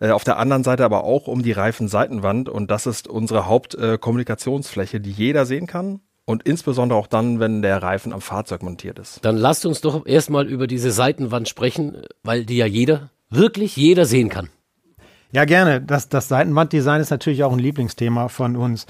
Äh, 0.00 0.10
auf 0.10 0.24
der 0.24 0.38
anderen 0.38 0.64
Seite 0.64 0.84
aber 0.84 1.04
auch 1.04 1.26
um 1.26 1.42
die 1.42 1.52
Reifenseitenwand 1.52 2.48
und 2.48 2.70
das 2.70 2.86
ist 2.86 3.08
unsere 3.08 3.46
Hauptkommunikationsfläche, 3.46 4.98
äh, 4.98 5.00
die 5.00 5.12
jeder 5.12 5.46
sehen 5.46 5.66
kann. 5.66 6.00
Und 6.24 6.42
insbesondere 6.42 6.98
auch 6.98 7.06
dann, 7.06 7.40
wenn 7.40 7.62
der 7.62 7.82
Reifen 7.82 8.12
am 8.12 8.20
Fahrzeug 8.20 8.62
montiert 8.62 8.98
ist. 8.98 9.24
Dann 9.24 9.38
lasst 9.38 9.64
uns 9.64 9.80
doch 9.80 10.04
erstmal 10.04 10.46
über 10.46 10.66
diese 10.66 10.90
Seitenwand 10.90 11.48
sprechen, 11.48 12.02
weil 12.22 12.44
die 12.44 12.58
ja 12.58 12.66
jeder, 12.66 13.08
wirklich 13.30 13.76
jeder 13.76 14.04
sehen 14.04 14.28
kann. 14.28 14.50
Ja, 15.30 15.44
gerne. 15.44 15.82
Das, 15.82 16.08
das 16.08 16.28
Seitenwanddesign 16.28 17.02
ist 17.02 17.10
natürlich 17.10 17.44
auch 17.44 17.52
ein 17.52 17.58
Lieblingsthema 17.58 18.28
von 18.28 18.56
uns. 18.56 18.86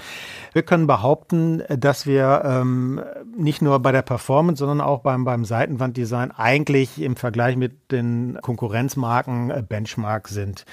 Wir 0.53 0.63
können 0.63 0.87
behaupten, 0.87 1.61
dass 1.67 2.05
wir 2.05 2.43
ähm, 2.45 3.01
nicht 3.37 3.61
nur 3.61 3.79
bei 3.79 3.91
der 3.91 4.03
Performance, 4.03 4.59
sondern 4.59 4.79
auch 4.79 5.01
beim, 5.01 5.25
beim 5.25 5.43
Seitenwanddesign 5.43 6.31
eigentlich 6.31 7.01
im 7.01 7.17
Vergleich 7.17 7.57
mit 7.57 7.91
den 7.91 8.37
Konkurrenzmarken 8.41 9.51
äh, 9.51 9.63
Benchmark 9.67 10.29
sind. 10.29 10.63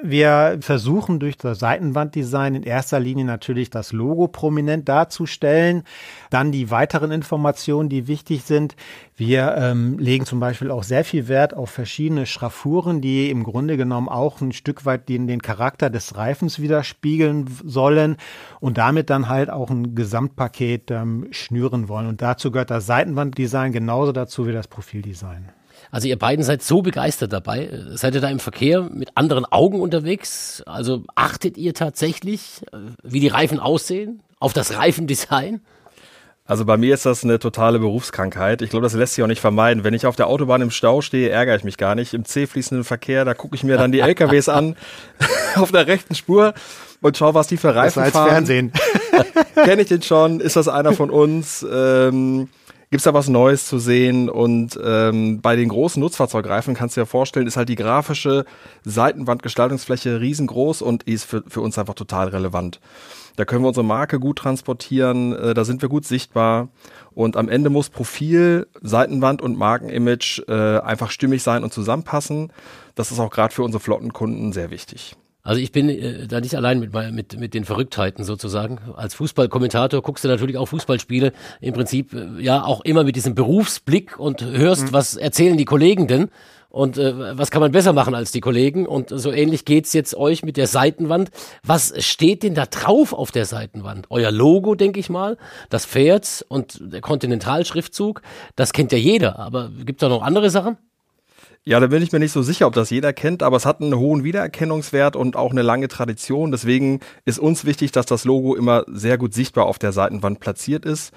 Wir 0.00 0.58
versuchen 0.60 1.18
durch 1.18 1.36
das 1.36 1.58
Seitenwanddesign 1.58 2.54
in 2.54 2.62
erster 2.62 3.00
Linie 3.00 3.24
natürlich 3.24 3.68
das 3.68 3.92
Logo 3.92 4.28
prominent 4.28 4.88
darzustellen, 4.88 5.82
dann 6.30 6.52
die 6.52 6.70
weiteren 6.70 7.10
Informationen, 7.10 7.88
die 7.88 8.06
wichtig 8.06 8.44
sind. 8.44 8.76
Wir 9.20 9.54
ähm, 9.58 9.98
legen 9.98 10.24
zum 10.24 10.40
Beispiel 10.40 10.70
auch 10.70 10.82
sehr 10.82 11.04
viel 11.04 11.28
Wert 11.28 11.52
auf 11.52 11.68
verschiedene 11.68 12.24
Schraffuren, 12.24 13.02
die 13.02 13.28
im 13.28 13.44
Grunde 13.44 13.76
genommen 13.76 14.08
auch 14.08 14.40
ein 14.40 14.52
Stück 14.52 14.86
weit 14.86 15.10
den, 15.10 15.26
den 15.26 15.42
Charakter 15.42 15.90
des 15.90 16.16
Reifens 16.16 16.58
widerspiegeln 16.58 17.44
sollen 17.62 18.16
und 18.60 18.78
damit 18.78 19.10
dann 19.10 19.28
halt 19.28 19.50
auch 19.50 19.68
ein 19.68 19.94
Gesamtpaket 19.94 20.90
ähm, 20.90 21.28
schnüren 21.32 21.90
wollen. 21.90 22.06
Und 22.06 22.22
dazu 22.22 22.50
gehört 22.50 22.70
das 22.70 22.86
Seitenwanddesign 22.86 23.72
genauso 23.72 24.12
dazu 24.12 24.46
wie 24.46 24.52
das 24.52 24.68
Profildesign. 24.68 25.50
Also 25.90 26.08
ihr 26.08 26.18
beiden 26.18 26.42
seid 26.42 26.62
so 26.62 26.80
begeistert 26.80 27.34
dabei. 27.34 27.68
Seid 27.90 28.14
ihr 28.14 28.22
da 28.22 28.30
im 28.30 28.40
Verkehr 28.40 28.88
mit 28.90 29.18
anderen 29.18 29.44
Augen 29.44 29.82
unterwegs? 29.82 30.62
Also 30.64 31.04
achtet 31.14 31.58
ihr 31.58 31.74
tatsächlich, 31.74 32.62
äh, 32.72 32.78
wie 33.02 33.20
die 33.20 33.28
Reifen 33.28 33.60
aussehen, 33.60 34.22
auf 34.38 34.54
das 34.54 34.78
Reifendesign? 34.78 35.60
Also 36.50 36.64
bei 36.64 36.76
mir 36.76 36.94
ist 36.94 37.06
das 37.06 37.22
eine 37.22 37.38
totale 37.38 37.78
Berufskrankheit. 37.78 38.60
Ich 38.60 38.70
glaube, 38.70 38.82
das 38.82 38.94
lässt 38.94 39.14
sich 39.14 39.22
auch 39.22 39.28
nicht 39.28 39.40
vermeiden. 39.40 39.84
Wenn 39.84 39.94
ich 39.94 40.04
auf 40.04 40.16
der 40.16 40.26
Autobahn 40.26 40.60
im 40.62 40.72
Stau 40.72 41.00
stehe, 41.00 41.28
ärgere 41.28 41.54
ich 41.54 41.62
mich 41.62 41.76
gar 41.76 41.94
nicht. 41.94 42.12
Im 42.12 42.24
C-fließenden 42.24 42.82
Verkehr, 42.82 43.24
da 43.24 43.34
gucke 43.34 43.54
ich 43.54 43.62
mir 43.62 43.76
dann 43.76 43.92
die 43.92 44.00
LKWs 44.00 44.48
an 44.48 44.74
auf 45.54 45.70
der 45.70 45.86
rechten 45.86 46.16
Spur 46.16 46.52
und 47.02 47.16
schaue, 47.16 47.34
was 47.34 47.46
die 47.46 47.56
für 47.56 47.72
Reifen 47.76 48.02
das 48.02 48.10
fahren. 48.10 48.30
Fernsehen. 48.30 48.72
Kenne 49.54 49.82
ich 49.82 49.88
den 49.88 50.02
schon? 50.02 50.40
Ist 50.40 50.56
das 50.56 50.66
einer 50.66 50.92
von 50.92 51.10
uns? 51.10 51.64
Ähm, 51.72 52.48
Gibt 52.90 52.98
es 52.98 53.04
da 53.04 53.14
was 53.14 53.28
Neues 53.28 53.68
zu 53.68 53.78
sehen? 53.78 54.28
Und 54.28 54.76
ähm, 54.84 55.40
bei 55.40 55.54
den 55.54 55.68
großen 55.68 56.02
Nutzfahrzeugreifen 56.02 56.74
kannst 56.74 56.96
du 56.96 57.02
dir 57.02 57.06
vorstellen, 57.06 57.46
ist 57.46 57.58
halt 57.58 57.68
die 57.68 57.76
grafische 57.76 58.44
Seitenwandgestaltungsfläche 58.84 60.20
riesengroß 60.20 60.82
und 60.82 61.04
ist 61.04 61.22
für, 61.22 61.44
für 61.46 61.60
uns 61.60 61.78
einfach 61.78 61.94
total 61.94 62.26
relevant. 62.26 62.80
Da 63.40 63.46
können 63.46 63.64
wir 63.64 63.68
unsere 63.68 63.86
Marke 63.86 64.20
gut 64.20 64.36
transportieren, 64.36 65.34
äh, 65.34 65.54
da 65.54 65.64
sind 65.64 65.80
wir 65.80 65.88
gut 65.88 66.04
sichtbar. 66.04 66.68
Und 67.12 67.38
am 67.38 67.48
Ende 67.48 67.70
muss 67.70 67.88
Profil, 67.88 68.66
Seitenwand 68.82 69.40
und 69.40 69.56
Markenimage 69.56 70.44
äh, 70.46 70.80
einfach 70.80 71.10
stimmig 71.10 71.42
sein 71.42 71.64
und 71.64 71.72
zusammenpassen. 71.72 72.52
Das 72.96 73.10
ist 73.10 73.18
auch 73.18 73.30
gerade 73.30 73.54
für 73.54 73.62
unsere 73.62 73.80
Flottenkunden 73.80 74.52
sehr 74.52 74.70
wichtig. 74.70 75.16
Also 75.42 75.58
ich 75.58 75.72
bin 75.72 75.88
äh, 75.88 76.26
da 76.26 76.42
nicht 76.42 76.54
allein 76.54 76.80
mit, 76.80 76.92
mit, 76.92 77.40
mit 77.40 77.54
den 77.54 77.64
Verrücktheiten 77.64 78.24
sozusagen. 78.24 78.78
Als 78.94 79.14
Fußballkommentator 79.14 80.02
guckst 80.02 80.22
du 80.22 80.28
natürlich 80.28 80.58
auch 80.58 80.66
Fußballspiele 80.66 81.32
im 81.62 81.72
Prinzip 81.72 82.12
äh, 82.12 82.42
ja 82.42 82.62
auch 82.62 82.82
immer 82.82 83.04
mit 83.04 83.16
diesem 83.16 83.34
Berufsblick 83.34 84.20
und 84.20 84.44
hörst, 84.44 84.88
mhm. 84.88 84.92
was 84.92 85.16
erzählen 85.16 85.56
die 85.56 85.64
Kollegen 85.64 86.08
denn 86.08 86.28
und 86.70 86.96
äh, 86.98 87.36
was 87.36 87.50
kann 87.50 87.60
man 87.60 87.72
besser 87.72 87.92
machen 87.92 88.14
als 88.14 88.32
die 88.32 88.40
Kollegen 88.40 88.86
und 88.86 89.10
so 89.10 89.32
ähnlich 89.32 89.64
geht's 89.64 89.92
jetzt 89.92 90.14
euch 90.14 90.42
mit 90.42 90.56
der 90.56 90.66
Seitenwand. 90.66 91.30
Was 91.64 91.92
steht 92.04 92.42
denn 92.44 92.54
da 92.54 92.66
drauf 92.66 93.12
auf 93.12 93.32
der 93.32 93.44
Seitenwand? 93.44 94.06
Euer 94.08 94.30
Logo, 94.30 94.74
denke 94.76 95.00
ich 95.00 95.10
mal, 95.10 95.36
das 95.68 95.84
Pferd 95.84 96.46
und 96.48 96.78
der 96.80 97.00
Kontinentalschriftzug, 97.00 98.22
das 98.56 98.72
kennt 98.72 98.92
ja 98.92 98.98
jeder, 98.98 99.38
aber 99.38 99.70
gibt's 99.84 100.00
da 100.00 100.08
noch 100.08 100.22
andere 100.22 100.48
Sachen? 100.48 100.78
Ja, 101.64 101.78
da 101.78 101.88
bin 101.88 102.02
ich 102.02 102.10
mir 102.10 102.20
nicht 102.20 102.32
so 102.32 102.40
sicher, 102.40 102.66
ob 102.66 102.72
das 102.72 102.88
jeder 102.88 103.12
kennt, 103.12 103.42
aber 103.42 103.58
es 103.58 103.66
hat 103.66 103.82
einen 103.82 103.94
hohen 103.94 104.24
Wiedererkennungswert 104.24 105.14
und 105.14 105.36
auch 105.36 105.50
eine 105.50 105.60
lange 105.60 105.88
Tradition. 105.88 106.52
Deswegen 106.52 107.00
ist 107.26 107.38
uns 107.38 107.66
wichtig, 107.66 107.92
dass 107.92 108.06
das 108.06 108.24
Logo 108.24 108.54
immer 108.54 108.84
sehr 108.86 109.18
gut 109.18 109.34
sichtbar 109.34 109.66
auf 109.66 109.78
der 109.78 109.92
Seitenwand 109.92 110.40
platziert 110.40 110.86
ist. 110.86 111.12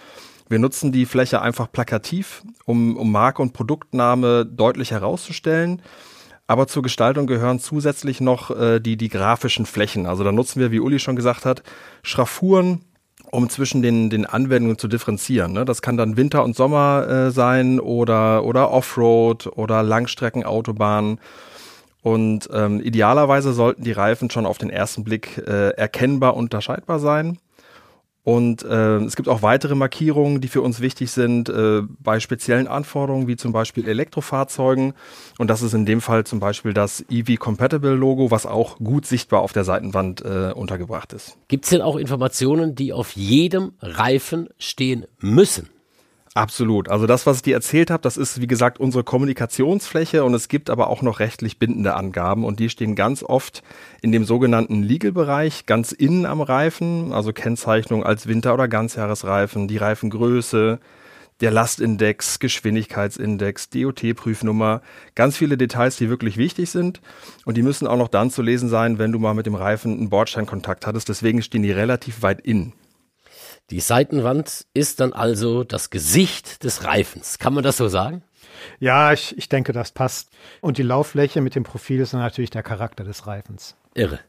Wir 0.50 0.59
nutzen 0.59 0.91
die 0.91 1.05
Fläche 1.05 1.41
einfach 1.41 1.71
plakativ, 1.71 2.43
um, 2.65 2.97
um 2.97 3.12
Marke 3.12 3.41
und 3.41 3.53
Produktname 3.53 4.45
deutlich 4.45 4.91
herauszustellen. 4.91 5.81
Aber 6.45 6.67
zur 6.67 6.83
Gestaltung 6.83 7.25
gehören 7.25 7.59
zusätzlich 7.59 8.19
noch 8.19 8.51
äh, 8.51 8.79
die, 8.79 8.97
die 8.97 9.09
grafischen 9.09 9.65
Flächen. 9.65 10.05
Also 10.05 10.23
da 10.23 10.31
nutzen 10.31 10.59
wir, 10.59 10.71
wie 10.71 10.81
Uli 10.81 11.00
schon 11.00 11.15
gesagt 11.15 11.45
hat, 11.45 11.63
Schraffuren, 12.03 12.81
um 13.31 13.50
zwischen 13.50 13.81
den, 13.81 14.09
den 14.09 14.25
Anwendungen 14.25 14.77
zu 14.77 14.88
differenzieren. 14.88 15.53
Ne? 15.53 15.65
Das 15.65 15.81
kann 15.81 15.97
dann 15.97 16.17
Winter 16.17 16.43
und 16.43 16.55
Sommer 16.55 17.07
äh, 17.07 17.31
sein 17.31 17.79
oder, 17.79 18.43
oder 18.43 18.71
Offroad 18.71 19.47
oder 19.47 19.81
Langstreckenautobahn. 19.83 21.19
Und 22.01 22.50
ähm, 22.53 22.81
idealerweise 22.81 23.53
sollten 23.53 23.85
die 23.85 23.93
Reifen 23.93 24.29
schon 24.29 24.45
auf 24.45 24.57
den 24.57 24.69
ersten 24.69 25.05
Blick 25.05 25.38
äh, 25.38 25.69
erkennbar 25.69 26.35
unterscheidbar 26.35 27.00
sein. 27.00 27.39
Und 28.24 28.63
äh, 28.63 28.98
es 29.00 29.18
gibt 29.18 29.27
auch 29.27 29.42
weitere 29.42 29.75
Markierungen, 29.75 30.39
die 30.39 30.48
für 30.48 30.62
uns 30.62 30.80
wichtig 30.80 31.12
sind 31.12 31.50
äh, 31.50 31.82
bei 32.00 32.22
speziellen 32.22 32.68
Anforderungen, 32.68 33.27
wie 33.27 33.36
zum 33.36 33.51
Beispiel 33.51 33.88
Elektrofahrzeugen. 33.88 34.94
Und 35.38 35.50
das 35.50 35.62
ist 35.62 35.74
in 35.74 35.86
dem 35.86 36.00
Fall 36.00 36.24
zum 36.24 36.39
Beispiel 36.39 36.74
das 36.74 37.03
EV-Compatible-Logo, 37.10 38.32
was 38.32 38.46
auch 38.46 38.77
gut 38.77 39.06
sichtbar 39.06 39.42
auf 39.42 39.51
der 39.51 39.65
Seitenwand 39.65 40.24
äh, 40.24 40.53
untergebracht 40.53 41.12
ist. 41.12 41.38
Gibt 41.50 41.65
es 41.65 41.72
denn 41.72 41.82
auch 41.82 41.98
Informationen, 41.98 42.75
die 42.75 42.94
auf 42.94 43.12
jedem 43.12 43.74
Reifen 43.82 44.48
stehen 44.58 45.06
müssen? 45.20 45.73
Absolut. 46.36 46.90
Also 46.90 47.06
das, 47.06 47.28
was 47.28 47.38
ich 47.38 47.42
dir 47.44 47.54
erzählt 47.54 47.92
habe, 47.92 48.02
das 48.02 48.18
ist, 48.18 48.42
wie 48.42 48.48
gesagt, 48.48 48.80
unsere 48.80 49.04
Kommunikationsfläche 49.04 50.24
und 50.24 50.34
es 50.34 50.48
gibt 50.48 50.72
aber 50.72 50.88
auch 50.88 51.04
noch 51.04 51.20
rechtlich 51.20 51.60
bindende 51.60 51.94
Angaben 51.94 52.44
und 52.44 52.60
die 52.60 52.70
stehen 52.70 52.96
ganz 52.96 53.22
oft 53.22 53.62
in 54.02 54.12
dem 54.12 54.25
sogenannten 54.25 54.82
Legal-Bereich, 54.82 55.68
ganz 55.68 55.92
innen 55.92 56.25
am 56.25 56.42
Reifen, 56.42 57.13
also 57.13 57.34
Kennzeichnung 57.34 58.04
als 58.04 58.25
Winter- 58.25 58.56
oder 58.56 58.68
Ganzjahresreifen, 58.68 59.68
die 59.68 59.78
Reifengröße, 59.78 60.80
der 61.42 61.52
Lastindex, 61.52 62.40
Geschwindigkeitsindex, 62.40 63.70
DOT-Prüfnummer, 63.70 64.82
ganz 65.13 65.38
viele 65.38 65.56
Details, 65.56 65.98
die 65.98 66.10
wirklich 66.10 66.38
wichtig 66.38 66.72
sind 66.72 67.00
und 67.46 67.58
die 67.58 67.63
müssen 67.63 67.86
auch 67.86 67.98
noch 67.98 68.08
dann 68.08 68.32
zu 68.32 68.42
lesen 68.42 68.70
sein, 68.70 68.98
wenn 68.98 69.12
du 69.12 69.20
mal 69.20 69.36
mit 69.36 69.46
dem 69.46 69.56
Reifen 69.56 69.94
einen 70.00 70.10
Bordsteinkontakt 70.10 70.88
hattest. 70.88 71.10
Deswegen 71.10 71.44
stehen 71.44 71.62
die 71.62 71.72
relativ 71.72 72.24
weit 72.24 72.42
innen. 72.42 72.74
Die 73.70 73.79
Seitenwand 73.79 74.65
ist 74.74 75.00
dann 75.00 75.13
also 75.13 75.63
das 75.63 75.89
Gesicht 75.89 76.63
des 76.63 76.84
Reifens. 76.84 77.39
Kann 77.39 77.53
man 77.53 77.63
das 77.63 77.77
so 77.77 77.88
sagen? 77.88 78.24
Ja, 78.79 79.13
ich, 79.13 79.38
ich 79.38 79.50
denke, 79.50 79.72
das 79.74 79.91
passt. 79.91 80.29
Und 80.62 80.77
die 80.77 80.84
Lauffläche 80.84 81.41
mit 81.41 81.55
dem 81.55 81.63
Profil 81.63 82.01
ist 82.01 82.13
dann 82.13 82.20
natürlich 82.20 82.50
der 82.50 82.63
Charakter 82.63 83.03
des 83.03 83.25
Reifens. 83.25 83.75
Irre. 83.93 84.20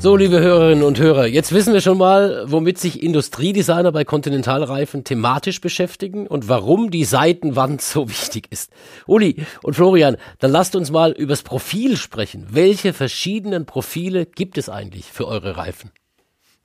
So, 0.00 0.14
liebe 0.14 0.38
Hörerinnen 0.38 0.84
und 0.84 1.00
Hörer, 1.00 1.26
jetzt 1.26 1.50
wissen 1.50 1.72
wir 1.72 1.80
schon 1.80 1.98
mal, 1.98 2.44
womit 2.46 2.78
sich 2.78 3.02
Industriedesigner 3.02 3.90
bei 3.90 4.04
Kontinentalreifen 4.04 5.02
thematisch 5.02 5.60
beschäftigen 5.60 6.28
und 6.28 6.48
warum 6.48 6.92
die 6.92 7.04
Seitenwand 7.04 7.82
so 7.82 8.08
wichtig 8.08 8.46
ist. 8.50 8.72
Uli 9.08 9.44
und 9.64 9.74
Florian, 9.74 10.16
dann 10.38 10.52
lasst 10.52 10.76
uns 10.76 10.92
mal 10.92 11.10
übers 11.10 11.42
Profil 11.42 11.96
sprechen. 11.96 12.46
Welche 12.50 12.92
verschiedenen 12.92 13.66
Profile 13.66 14.24
gibt 14.24 14.56
es 14.56 14.68
eigentlich 14.68 15.06
für 15.06 15.26
eure 15.26 15.56
Reifen? 15.56 15.90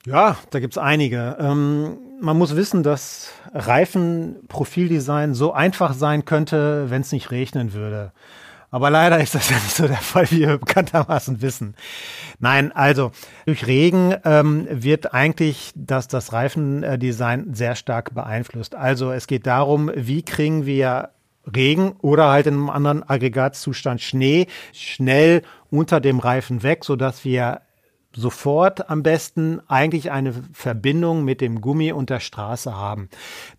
Ja, 0.05 0.37
da 0.51 0.59
gibt's 0.59 0.77
einige. 0.77 1.35
Ähm, 1.39 1.97
man 2.21 2.37
muss 2.37 2.55
wissen, 2.55 2.83
dass 2.83 3.31
Reifenprofildesign 3.51 5.33
so 5.33 5.53
einfach 5.53 5.93
sein 5.95 6.25
könnte, 6.25 6.91
wenn 6.91 7.01
es 7.01 7.11
nicht 7.11 7.31
regnen 7.31 7.73
würde. 7.73 8.11
Aber 8.73 8.89
leider 8.89 9.19
ist 9.19 9.35
das 9.35 9.51
ja 9.51 9.57
nicht 9.57 9.75
so 9.75 9.87
der 9.87 9.97
Fall, 9.97 10.31
wie 10.31 10.39
wir 10.39 10.57
bekanntermaßen 10.57 11.43
wissen. 11.43 11.75
Nein, 12.39 12.71
also 12.71 13.11
durch 13.45 13.67
Regen 13.67 14.15
ähm, 14.25 14.67
wird 14.67 15.13
eigentlich 15.13 15.71
das, 15.75 16.07
das 16.07 16.33
Reifendesign 16.33 17.53
sehr 17.53 17.75
stark 17.75 18.15
beeinflusst. 18.15 18.73
Also 18.73 19.11
es 19.11 19.27
geht 19.27 19.45
darum, 19.45 19.91
wie 19.93 20.23
kriegen 20.23 20.65
wir 20.65 21.11
Regen 21.55 21.91
oder 22.01 22.29
halt 22.29 22.47
in 22.47 22.55
einem 22.55 22.71
anderen 22.71 23.07
Aggregatzustand 23.07 24.01
Schnee 24.01 24.47
schnell 24.73 25.43
unter 25.69 26.01
dem 26.01 26.17
Reifen 26.17 26.63
weg, 26.63 26.83
sodass 26.83 27.23
wir 27.23 27.61
sofort 28.15 28.89
am 28.89 29.03
besten 29.03 29.61
eigentlich 29.67 30.11
eine 30.11 30.33
Verbindung 30.53 31.23
mit 31.23 31.41
dem 31.41 31.61
Gummi 31.61 31.91
und 31.91 32.09
der 32.09 32.19
Straße 32.19 32.75
haben. 32.75 33.09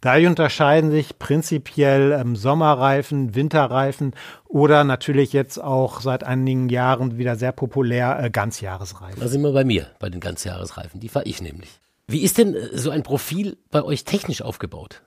Dadurch 0.00 0.26
unterscheiden 0.26 0.90
sich 0.90 1.18
prinzipiell 1.18 2.12
ähm, 2.12 2.36
Sommerreifen, 2.36 3.34
Winterreifen 3.34 4.14
oder 4.48 4.84
natürlich 4.84 5.32
jetzt 5.32 5.62
auch 5.62 6.00
seit 6.00 6.24
einigen 6.24 6.68
Jahren 6.68 7.18
wieder 7.18 7.36
sehr 7.36 7.52
populär 7.52 8.22
äh, 8.22 8.30
Ganzjahresreifen. 8.30 9.20
Da 9.20 9.28
sind 9.28 9.42
wir 9.42 9.52
bei 9.52 9.64
mir, 9.64 9.88
bei 9.98 10.10
den 10.10 10.20
Ganzjahresreifen. 10.20 11.00
Die 11.00 11.08
fahre 11.08 11.26
ich 11.26 11.42
nämlich. 11.42 11.80
Wie 12.06 12.22
ist 12.22 12.38
denn 12.38 12.54
äh, 12.54 12.76
so 12.76 12.90
ein 12.90 13.02
Profil 13.02 13.56
bei 13.70 13.82
euch 13.82 14.04
technisch 14.04 14.42
aufgebaut? 14.42 15.02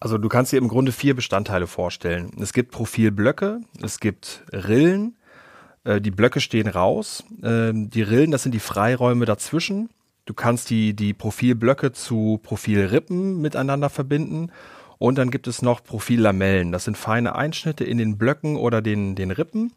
Also 0.00 0.18
du 0.18 0.28
kannst 0.28 0.52
dir 0.52 0.58
im 0.58 0.68
Grunde 0.68 0.92
vier 0.92 1.14
Bestandteile 1.14 1.66
vorstellen. 1.66 2.32
Es 2.38 2.52
gibt 2.52 2.72
Profilblöcke, 2.72 3.60
es 3.82 4.00
gibt 4.00 4.44
Rillen, 4.52 5.16
äh, 5.84 6.00
die 6.00 6.10
Blöcke 6.10 6.40
stehen 6.40 6.68
raus. 6.68 7.24
Ähm, 7.42 7.90
die 7.90 8.02
Rillen, 8.02 8.30
das 8.30 8.42
sind 8.42 8.52
die 8.52 8.60
Freiräume 8.60 9.24
dazwischen. 9.24 9.90
Du 10.24 10.34
kannst 10.34 10.70
die, 10.70 10.94
die 10.94 11.12
Profilblöcke 11.12 11.92
zu 11.92 12.40
Profilrippen 12.42 13.40
miteinander 13.40 13.90
verbinden. 13.90 14.50
Und 14.98 15.18
dann 15.18 15.30
gibt 15.30 15.46
es 15.46 15.60
noch 15.60 15.84
Profillamellen. 15.84 16.72
Das 16.72 16.84
sind 16.84 16.96
feine 16.96 17.34
Einschnitte 17.34 17.84
in 17.84 17.98
den 17.98 18.16
Blöcken 18.16 18.56
oder 18.56 18.80
den, 18.80 19.14
den 19.16 19.30
Rippen. 19.30 19.72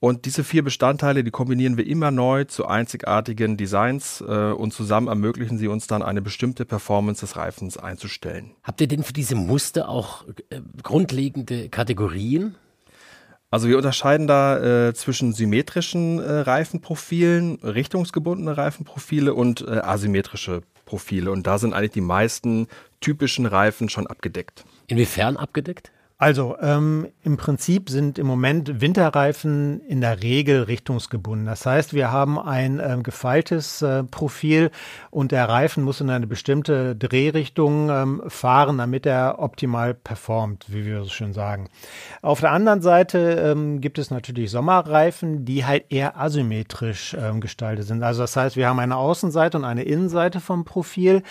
Und 0.00 0.24
diese 0.24 0.42
vier 0.42 0.64
Bestandteile, 0.64 1.22
die 1.22 1.30
kombinieren 1.30 1.76
wir 1.76 1.86
immer 1.86 2.10
neu 2.10 2.42
zu 2.42 2.66
einzigartigen 2.66 3.56
Designs 3.56 4.20
äh, 4.20 4.50
und 4.50 4.74
zusammen 4.74 5.06
ermöglichen 5.06 5.58
sie 5.58 5.68
uns 5.68 5.86
dann 5.86 6.02
eine 6.02 6.20
bestimmte 6.20 6.64
Performance 6.64 7.20
des 7.20 7.36
Reifens 7.36 7.76
einzustellen. 7.76 8.50
Habt 8.64 8.80
ihr 8.80 8.88
denn 8.88 9.04
für 9.04 9.12
diese 9.12 9.36
Muster 9.36 9.88
auch 9.88 10.26
äh, 10.50 10.60
grundlegende 10.82 11.68
Kategorien? 11.68 12.56
Also 13.52 13.68
wir 13.68 13.76
unterscheiden 13.76 14.26
da 14.26 14.88
äh, 14.88 14.94
zwischen 14.94 15.34
symmetrischen 15.34 16.18
äh, 16.18 16.38
Reifenprofilen, 16.40 17.56
richtungsgebundene 17.56 18.56
Reifenprofile 18.56 19.34
und 19.34 19.60
äh, 19.60 19.72
asymmetrische 19.72 20.62
Profile. 20.86 21.30
Und 21.30 21.46
da 21.46 21.58
sind 21.58 21.74
eigentlich 21.74 21.90
die 21.90 22.00
meisten 22.00 22.66
typischen 23.02 23.44
Reifen 23.44 23.90
schon 23.90 24.06
abgedeckt. 24.06 24.64
Inwiefern 24.86 25.36
abgedeckt? 25.36 25.92
Also 26.22 26.56
ähm, 26.60 27.08
im 27.24 27.36
Prinzip 27.36 27.90
sind 27.90 28.16
im 28.16 28.28
Moment 28.28 28.80
Winterreifen 28.80 29.80
in 29.80 30.00
der 30.00 30.22
Regel 30.22 30.62
richtungsgebunden. 30.62 31.46
Das 31.46 31.66
heißt, 31.66 31.94
wir 31.94 32.12
haben 32.12 32.38
ein 32.38 32.78
äh, 32.78 32.96
gefeiltes 33.02 33.82
äh, 33.82 34.04
Profil 34.04 34.70
und 35.10 35.32
der 35.32 35.48
Reifen 35.48 35.82
muss 35.82 36.00
in 36.00 36.10
eine 36.10 36.28
bestimmte 36.28 36.94
Drehrichtung 36.94 37.90
ähm, 37.90 38.22
fahren, 38.28 38.78
damit 38.78 39.04
er 39.04 39.40
optimal 39.40 39.94
performt, 39.94 40.66
wie 40.68 40.86
wir 40.86 41.02
so 41.02 41.10
schön 41.10 41.32
sagen. 41.32 41.68
Auf 42.22 42.38
der 42.38 42.52
anderen 42.52 42.82
Seite 42.82 43.18
ähm, 43.18 43.80
gibt 43.80 43.98
es 43.98 44.12
natürlich 44.12 44.52
Sommerreifen, 44.52 45.44
die 45.44 45.64
halt 45.64 45.86
eher 45.88 46.20
asymmetrisch 46.20 47.16
ähm, 47.20 47.40
gestaltet 47.40 47.88
sind. 47.88 48.04
Also 48.04 48.22
das 48.22 48.36
heißt, 48.36 48.54
wir 48.54 48.68
haben 48.68 48.78
eine 48.78 48.96
Außenseite 48.96 49.58
und 49.58 49.64
eine 49.64 49.82
Innenseite 49.82 50.38
vom 50.38 50.64
Profil. 50.64 51.24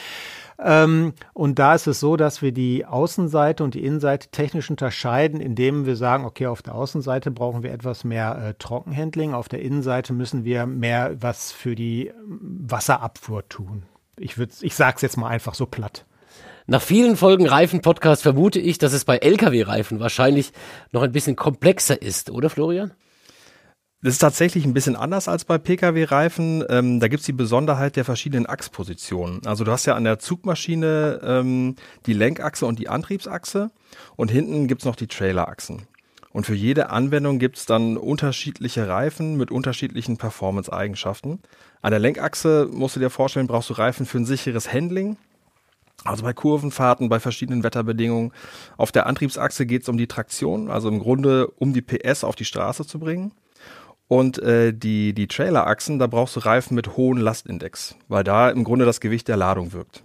Ähm, 0.59 1.13
und 1.33 1.59
da 1.59 1.75
ist 1.75 1.87
es 1.87 1.99
so, 1.99 2.15
dass 2.15 2.41
wir 2.41 2.51
die 2.51 2.85
Außenseite 2.85 3.63
und 3.63 3.73
die 3.73 3.83
Innenseite 3.83 4.29
technisch 4.29 4.69
unterscheiden, 4.69 5.39
indem 5.39 5.85
wir 5.85 5.95
sagen, 5.95 6.25
okay, 6.25 6.47
auf 6.47 6.61
der 6.61 6.75
Außenseite 6.75 7.31
brauchen 7.31 7.63
wir 7.63 7.71
etwas 7.71 8.03
mehr 8.03 8.37
äh, 8.37 8.53
Trockenhandling, 8.55 9.33
auf 9.33 9.49
der 9.49 9.61
Innenseite 9.61 10.13
müssen 10.13 10.43
wir 10.43 10.65
mehr 10.65 11.15
was 11.19 11.51
für 11.51 11.75
die 11.75 12.07
ähm, 12.07 12.39
Wasserabfuhr 12.61 13.47
tun. 13.49 13.83
Ich, 14.17 14.37
würd, 14.37 14.51
ich 14.61 14.75
sage 14.75 14.97
es 14.97 15.01
jetzt 15.01 15.17
mal 15.17 15.29
einfach 15.29 15.55
so 15.55 15.65
platt. 15.65 16.05
Nach 16.67 16.81
vielen 16.81 17.17
Folgen 17.17 17.47
Reifen-Podcast 17.47 18.21
vermute 18.21 18.59
ich, 18.59 18.77
dass 18.77 18.93
es 18.93 19.03
bei 19.03 19.17
Lkw-Reifen 19.17 19.99
wahrscheinlich 19.99 20.53
noch 20.91 21.01
ein 21.01 21.11
bisschen 21.11 21.35
komplexer 21.35 22.01
ist, 22.01 22.29
oder 22.29 22.49
Florian? 22.49 22.93
Das 24.03 24.13
ist 24.13 24.19
tatsächlich 24.19 24.65
ein 24.65 24.73
bisschen 24.73 24.95
anders 24.95 25.27
als 25.27 25.45
bei 25.45 25.59
Pkw-Reifen. 25.59 26.63
Ähm, 26.69 26.99
da 26.99 27.07
gibt's 27.07 27.27
die 27.27 27.33
Besonderheit 27.33 27.95
der 27.95 28.03
verschiedenen 28.03 28.47
Achspositionen. 28.47 29.45
Also 29.45 29.63
du 29.63 29.71
hast 29.71 29.85
ja 29.85 29.93
an 29.93 30.03
der 30.03 30.17
Zugmaschine 30.17 31.19
ähm, 31.23 31.75
die 32.07 32.13
Lenkachse 32.13 32.65
und 32.65 32.79
die 32.79 32.89
Antriebsachse 32.89 33.69
und 34.15 34.31
hinten 34.31 34.67
gibt's 34.67 34.85
noch 34.85 34.95
die 34.95 35.05
Trailerachsen. 35.05 35.83
Und 36.31 36.47
für 36.47 36.55
jede 36.55 36.89
Anwendung 36.89 37.37
gibt's 37.37 37.67
dann 37.67 37.95
unterschiedliche 37.95 38.87
Reifen 38.87 39.37
mit 39.37 39.51
unterschiedlichen 39.51 40.17
Performance-Eigenschaften. 40.17 41.39
An 41.83 41.91
der 41.91 41.99
Lenkachse 41.99 42.69
musst 42.71 42.95
du 42.95 42.99
dir 42.99 43.11
vorstellen, 43.11 43.47
brauchst 43.47 43.69
du 43.69 43.73
Reifen 43.73 44.07
für 44.07 44.17
ein 44.17 44.25
sicheres 44.25 44.73
Handling. 44.73 45.17
Also 46.05 46.23
bei 46.23 46.33
Kurvenfahrten, 46.33 47.09
bei 47.09 47.19
verschiedenen 47.19 47.63
Wetterbedingungen. 47.63 48.31
Auf 48.77 48.91
der 48.91 49.05
Antriebsachse 49.05 49.67
geht's 49.67 49.89
um 49.89 49.97
die 49.97 50.07
Traktion, 50.07 50.71
also 50.71 50.87
im 50.87 50.97
Grunde 50.97 51.47
um 51.47 51.73
die 51.73 51.83
PS 51.83 52.23
auf 52.23 52.35
die 52.35 52.45
Straße 52.45 52.87
zu 52.87 52.97
bringen. 52.97 53.33
Und 54.11 54.39
äh, 54.39 54.73
die, 54.73 55.13
die 55.13 55.29
Trailerachsen, 55.29 55.97
da 55.97 56.05
brauchst 56.05 56.35
du 56.35 56.41
Reifen 56.41 56.75
mit 56.75 56.97
hohem 56.97 57.17
Lastindex, 57.17 57.95
weil 58.09 58.25
da 58.25 58.49
im 58.49 58.65
Grunde 58.65 58.83
das 58.83 58.99
Gewicht 58.99 59.29
der 59.29 59.37
Ladung 59.37 59.71
wirkt. 59.71 60.03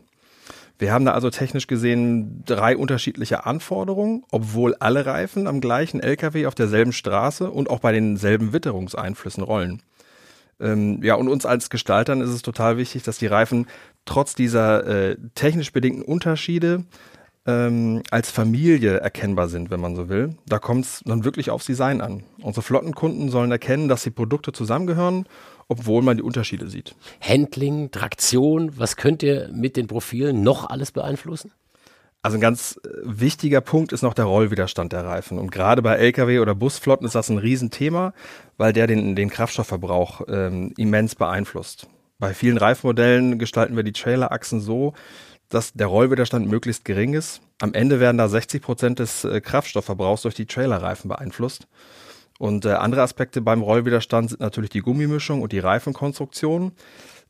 Wir 0.79 0.93
haben 0.93 1.05
da 1.05 1.11
also 1.11 1.29
technisch 1.29 1.67
gesehen 1.67 2.45
drei 2.47 2.77
unterschiedliche 2.77 3.47
Anforderungen, 3.47 4.23
obwohl 4.31 4.77
alle 4.77 5.07
Reifen 5.07 5.49
am 5.49 5.61
gleichen 5.61 5.99
LKW 5.99 6.47
auf 6.47 6.55
derselben 6.55 6.93
Straße 6.93 7.51
und 7.51 7.69
auch 7.69 7.81
bei 7.81 7.91
denselben 7.91 8.53
Witterungseinflüssen 8.53 9.43
rollen. 9.43 9.83
Ähm, 10.61 11.03
ja, 11.03 11.17
und 11.17 11.27
uns 11.27 11.45
als 11.45 11.69
Gestaltern 11.69 12.21
ist 12.21 12.31
es 12.31 12.43
total 12.43 12.77
wichtig, 12.77 13.03
dass 13.03 13.19
die 13.19 13.27
Reifen 13.27 13.67
trotz 14.05 14.37
dieser 14.37 14.87
äh, 14.87 15.17
technisch 15.35 15.73
bedingten 15.73 16.05
Unterschiede 16.05 16.85
ähm, 17.47 18.03
als 18.11 18.31
Familie 18.31 18.99
erkennbar 18.99 19.49
sind, 19.49 19.71
wenn 19.71 19.81
man 19.81 19.95
so 19.95 20.09
will. 20.09 20.37
Da 20.47 20.59
kommt 20.59 20.85
es 20.85 21.03
dann 21.05 21.25
wirklich 21.25 21.51
aufs 21.51 21.67
Design 21.67 22.01
an. 22.01 22.25
Unsere 22.43 22.63
Flottenkunden 22.63 23.31
sollen 23.31 23.51
erkennen, 23.51 23.89
dass 23.89 24.03
die 24.03 24.11
Produkte 24.11 24.53
zusammengehören, 24.53 25.27
obwohl 25.69 26.03
man 26.03 26.17
die 26.17 26.23
Unterschiede 26.23 26.69
sieht. 26.69 26.95
Handling, 27.21 27.91
Traktion, 27.91 28.73
was 28.77 28.97
könnt 28.97 29.23
ihr 29.23 29.49
mit 29.53 29.77
den 29.77 29.87
Profilen 29.87 30.43
noch 30.43 30.69
alles 30.69 30.93
beeinflussen? 30.93 31.53
Also 32.23 32.39
ein 32.39 32.41
ganz 32.41 32.81
äh, 32.85 32.89
wichtiger 33.05 33.61
Punkt 33.61 33.93
ist 33.93 34.03
noch 34.03 34.15
der 34.15 34.25
Rollwiderstand 34.25 34.93
der 34.93 35.05
Reifen. 35.05 35.39
Und 35.39 35.53
gerade 35.53 35.81
bei 35.81 35.95
Lkw 35.95 36.41
oder 36.41 36.57
Busflotten 36.57 37.07
ist 37.07 37.15
das 37.15 37.29
ein 37.29 37.39
Riesenthema, 37.39 38.15
weil 38.57 38.73
der 38.73 38.89
den, 38.89 39.15
den 39.15 39.31
Kraftstoffverbrauch 39.31 40.23
ähm, 40.27 40.73
immens 40.77 41.15
beeinflusst. 41.15 41.87
Bei 42.19 42.35
vielen 42.35 42.57
Reifenmodellen 42.57 43.39
gestalten 43.39 43.77
wir 43.77 43.85
die 43.85 43.93
Trailerachsen 43.93 44.61
so, 44.61 44.95
dass 45.49 45.73
der 45.73 45.87
Rollwiderstand 45.87 46.49
möglichst 46.49 46.85
gering 46.85 47.15
ist. 47.15 47.41
Am 47.61 47.75
Ende 47.75 48.01
werden 48.01 48.19
da 48.19 48.29
60 48.29 48.63
Prozent 48.63 48.99
des 48.99 49.25
äh, 49.25 49.41
Kraftstoffverbrauchs 49.41 50.23
durch 50.23 50.35
die 50.35 50.47
Trailerreifen 50.47 51.09
beeinflusst. 51.09 51.67
Und 52.39 52.65
äh, 52.65 52.73
andere 52.73 53.03
Aspekte 53.03 53.41
beim 53.41 53.63
Rollwiderstand 53.63 54.31
sind 54.31 54.41
natürlich 54.41 54.71
die 54.71 54.81
Gummimischung 54.81 55.41
und 55.43 55.53
die 55.53 55.59
Reifenkonstruktion. 55.59 56.73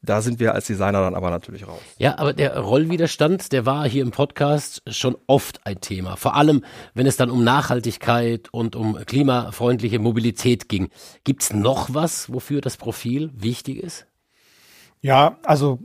Da 0.02 0.20
sind 0.20 0.40
wir 0.40 0.54
als 0.54 0.66
Designer 0.66 1.00
dann 1.00 1.14
aber 1.14 1.30
natürlich 1.30 1.66
raus. 1.66 1.80
Ja, 1.98 2.18
aber 2.18 2.32
der 2.32 2.58
Rollwiderstand, 2.58 3.52
der 3.52 3.66
war 3.66 3.88
hier 3.88 4.02
im 4.02 4.10
Podcast 4.10 4.82
schon 4.88 5.16
oft 5.26 5.66
ein 5.66 5.80
Thema. 5.80 6.16
Vor 6.16 6.36
allem, 6.36 6.64
wenn 6.94 7.06
es 7.06 7.16
dann 7.16 7.30
um 7.30 7.42
Nachhaltigkeit 7.44 8.48
und 8.52 8.76
um 8.76 8.96
klimafreundliche 9.06 9.98
Mobilität 9.98 10.68
ging. 10.68 10.90
Gibt's 11.24 11.52
noch 11.52 11.94
was, 11.94 12.32
wofür 12.32 12.60
das 12.60 12.76
Profil 12.76 13.30
wichtig 13.34 13.82
ist? 13.82 14.06
Ja, 15.06 15.36
also 15.44 15.78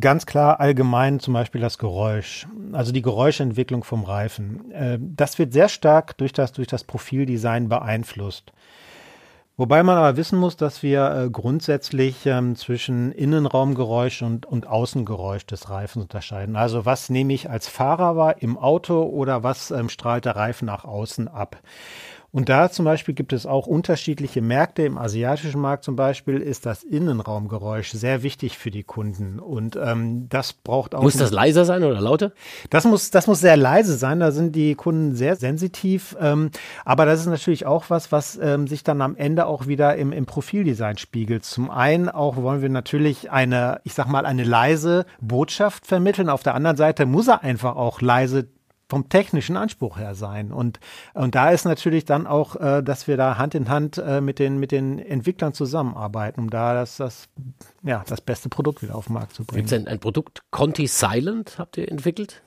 ganz 0.00 0.26
klar 0.26 0.58
allgemein 0.58 1.20
zum 1.20 1.34
Beispiel 1.34 1.60
das 1.60 1.78
Geräusch, 1.78 2.48
also 2.72 2.90
die 2.90 3.00
Geräuschentwicklung 3.00 3.84
vom 3.84 4.02
Reifen. 4.02 4.72
Äh, 4.72 4.98
das 5.00 5.38
wird 5.38 5.52
sehr 5.52 5.68
stark 5.68 6.18
durch 6.18 6.32
das, 6.32 6.50
durch 6.50 6.66
das 6.66 6.82
Profildesign 6.82 7.68
beeinflusst. 7.68 8.52
Wobei 9.56 9.84
man 9.84 9.96
aber 9.96 10.16
wissen 10.16 10.40
muss, 10.40 10.56
dass 10.56 10.82
wir 10.82 11.12
äh, 11.12 11.30
grundsätzlich 11.30 12.26
ähm, 12.26 12.56
zwischen 12.56 13.12
Innenraumgeräusch 13.12 14.22
und, 14.22 14.46
und 14.46 14.66
Außengeräusch 14.66 15.46
des 15.46 15.70
Reifens 15.70 16.02
unterscheiden. 16.02 16.56
Also 16.56 16.84
was 16.84 17.08
nehme 17.08 17.34
ich 17.34 17.48
als 17.48 17.68
Fahrer 17.68 18.16
wahr 18.16 18.42
im 18.42 18.58
Auto 18.58 19.00
oder 19.04 19.44
was 19.44 19.70
ähm, 19.70 19.88
strahlt 19.88 20.24
der 20.24 20.34
Reifen 20.34 20.66
nach 20.66 20.84
außen 20.84 21.28
ab? 21.28 21.56
Und 22.36 22.50
da 22.50 22.70
zum 22.70 22.84
Beispiel 22.84 23.14
gibt 23.14 23.32
es 23.32 23.46
auch 23.46 23.66
unterschiedliche 23.66 24.42
Märkte. 24.42 24.82
Im 24.82 24.98
asiatischen 24.98 25.58
Markt 25.58 25.84
zum 25.84 25.96
Beispiel 25.96 26.36
ist 26.36 26.66
das 26.66 26.84
Innenraumgeräusch 26.84 27.92
sehr 27.92 28.22
wichtig 28.22 28.58
für 28.58 28.70
die 28.70 28.82
Kunden. 28.82 29.38
Und 29.38 29.78
ähm, 29.82 30.28
das 30.28 30.52
braucht 30.52 30.94
auch. 30.94 31.02
Muss 31.02 31.16
das 31.16 31.30
leiser 31.30 31.64
sein 31.64 31.82
oder 31.82 31.98
lauter? 31.98 32.32
Das 32.68 32.84
muss, 32.84 33.10
das 33.10 33.26
muss 33.26 33.40
sehr 33.40 33.56
leise 33.56 33.96
sein. 33.96 34.20
Da 34.20 34.32
sind 34.32 34.54
die 34.54 34.74
Kunden 34.74 35.14
sehr 35.14 35.36
sensitiv. 35.36 36.14
Ähm, 36.20 36.50
aber 36.84 37.06
das 37.06 37.20
ist 37.20 37.26
natürlich 37.26 37.64
auch 37.64 37.88
was, 37.88 38.12
was 38.12 38.38
ähm, 38.42 38.66
sich 38.66 38.84
dann 38.84 39.00
am 39.00 39.16
Ende 39.16 39.46
auch 39.46 39.66
wieder 39.66 39.96
im, 39.96 40.12
im 40.12 40.26
Profildesign 40.26 40.98
spiegelt. 40.98 41.46
Zum 41.46 41.70
einen 41.70 42.10
auch 42.10 42.36
wollen 42.36 42.60
wir 42.60 42.68
natürlich 42.68 43.30
eine, 43.30 43.80
ich 43.84 43.94
sag 43.94 44.08
mal, 44.08 44.26
eine 44.26 44.44
leise 44.44 45.06
Botschaft 45.22 45.86
vermitteln. 45.86 46.28
Auf 46.28 46.42
der 46.42 46.54
anderen 46.54 46.76
Seite 46.76 47.06
muss 47.06 47.28
er 47.28 47.42
einfach 47.42 47.76
auch 47.76 48.02
leise 48.02 48.46
vom 48.88 49.08
technischen 49.08 49.56
Anspruch 49.56 49.98
her 49.98 50.14
sein. 50.14 50.52
Und, 50.52 50.78
und 51.14 51.34
da 51.34 51.50
ist 51.50 51.64
natürlich 51.64 52.04
dann 52.04 52.26
auch, 52.26 52.56
äh, 52.56 52.82
dass 52.82 53.08
wir 53.08 53.16
da 53.16 53.38
Hand 53.38 53.54
in 53.54 53.68
Hand 53.68 53.98
äh, 53.98 54.20
mit, 54.20 54.38
den, 54.38 54.58
mit 54.58 54.72
den 54.72 54.98
Entwicklern 54.98 55.52
zusammenarbeiten, 55.52 56.40
um 56.40 56.50
da 56.50 56.74
das, 56.74 56.96
das, 56.96 57.28
ja, 57.82 58.04
das 58.06 58.20
beste 58.20 58.48
Produkt 58.48 58.82
wieder 58.82 58.94
auf 58.94 59.06
den 59.06 59.14
Markt 59.14 59.34
zu 59.34 59.44
bringen. 59.44 59.66
Gibt 59.66 59.72
es 59.72 59.78
ein, 59.78 59.88
ein 59.88 59.98
Produkt, 59.98 60.42
Conti 60.50 60.86
Silent, 60.86 61.58
habt 61.58 61.76
ihr 61.76 61.90
entwickelt? 61.90 62.42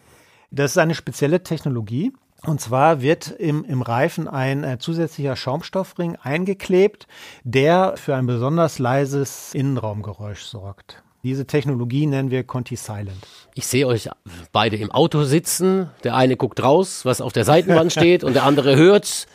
Das 0.52 0.72
ist 0.72 0.78
eine 0.78 0.96
spezielle 0.96 1.44
Technologie. 1.44 2.14
Und 2.46 2.62
zwar 2.62 3.02
wird 3.02 3.32
im, 3.32 3.66
im 3.66 3.82
Reifen 3.82 4.30
ein 4.30 4.64
äh, 4.64 4.80
zusätzlicher 4.80 5.36
Schaumstoffring 5.36 6.16
eingeklebt, 6.16 7.08
der 7.44 7.98
für 7.98 8.16
ein 8.16 8.28
besonders 8.28 8.80
leises 8.80 9.54
Innenraumgeräusch 9.54 10.44
sorgt. 10.44 11.04
Diese 11.22 11.46
Technologie 11.46 12.06
nennen 12.06 12.32
wir 12.32 12.44
Conti 12.44 12.78
Silent. 12.78 13.28
Ich 13.54 13.68
sehe 13.68 13.86
euch 13.88 14.10
beide 14.54 14.78
im 14.78 14.90
Auto 14.90 15.24
sitzen. 15.24 15.90
Der 16.06 16.16
eine 16.16 16.38
guckt 16.38 16.64
raus, 16.64 17.04
was 17.04 17.20
auf 17.20 17.34
der 17.34 17.44
Seitenwand 17.44 17.92
steht, 17.92 18.24
und 18.24 18.36
der 18.36 18.44
andere 18.44 18.78
hört, 18.78 19.28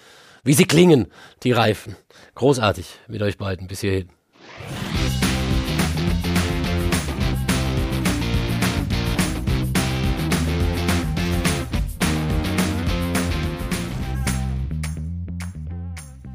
wie 0.44 0.54
sie 0.54 0.64
klingen, 0.64 1.08
die 1.42 1.52
Reifen. 1.52 1.96
Großartig 2.36 2.86
mit 3.06 3.20
euch 3.20 3.36
beiden 3.36 3.66
bis 3.66 3.80
hierhin. 3.80 4.08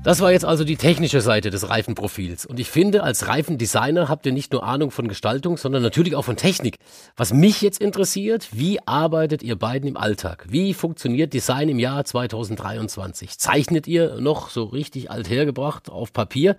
Das 0.02 0.22
war 0.22 0.32
jetzt 0.32 0.46
also 0.46 0.64
die 0.64 0.78
technische 0.78 1.20
Seite 1.20 1.50
des 1.50 1.70
Reifenprofils. 1.70 2.46
Und 2.46 2.58
ich 2.58 2.70
finde, 2.70 3.04
als 3.04 3.28
Reifendesigner 3.28 4.08
habt 4.08 4.26
ihr 4.26 4.32
nicht 4.32 4.54
nur 4.54 4.64
Ahnung 4.64 4.92
von 4.92 5.10
Gestaltung, 5.10 5.58
sondern 5.58 5.84
natürlich 5.84 6.16
auch 6.16 6.24
von 6.24 6.38
Technik. 6.38 6.78
Was 7.18 7.34
mich 7.34 7.62
jetzt 7.62 7.82
interessiert, 7.82 8.48
wie 8.54 8.80
arbeitet 8.88 9.44
ihr 9.44 9.58
beiden 9.58 9.90
im 9.90 9.98
Alltag? 9.98 10.46
Wie 10.50 10.74
funktioniert 10.74 11.34
Design 11.34 11.68
im 11.68 11.80
Jahr 11.80 12.06
2023? 12.06 13.38
Zeichnet 13.38 13.88
ihr 13.88 14.22
noch 14.22 14.50
so 14.50 14.64
richtig 14.64 15.12
althergebracht 15.12 15.90
auf 15.90 16.14
Papier 16.14 16.56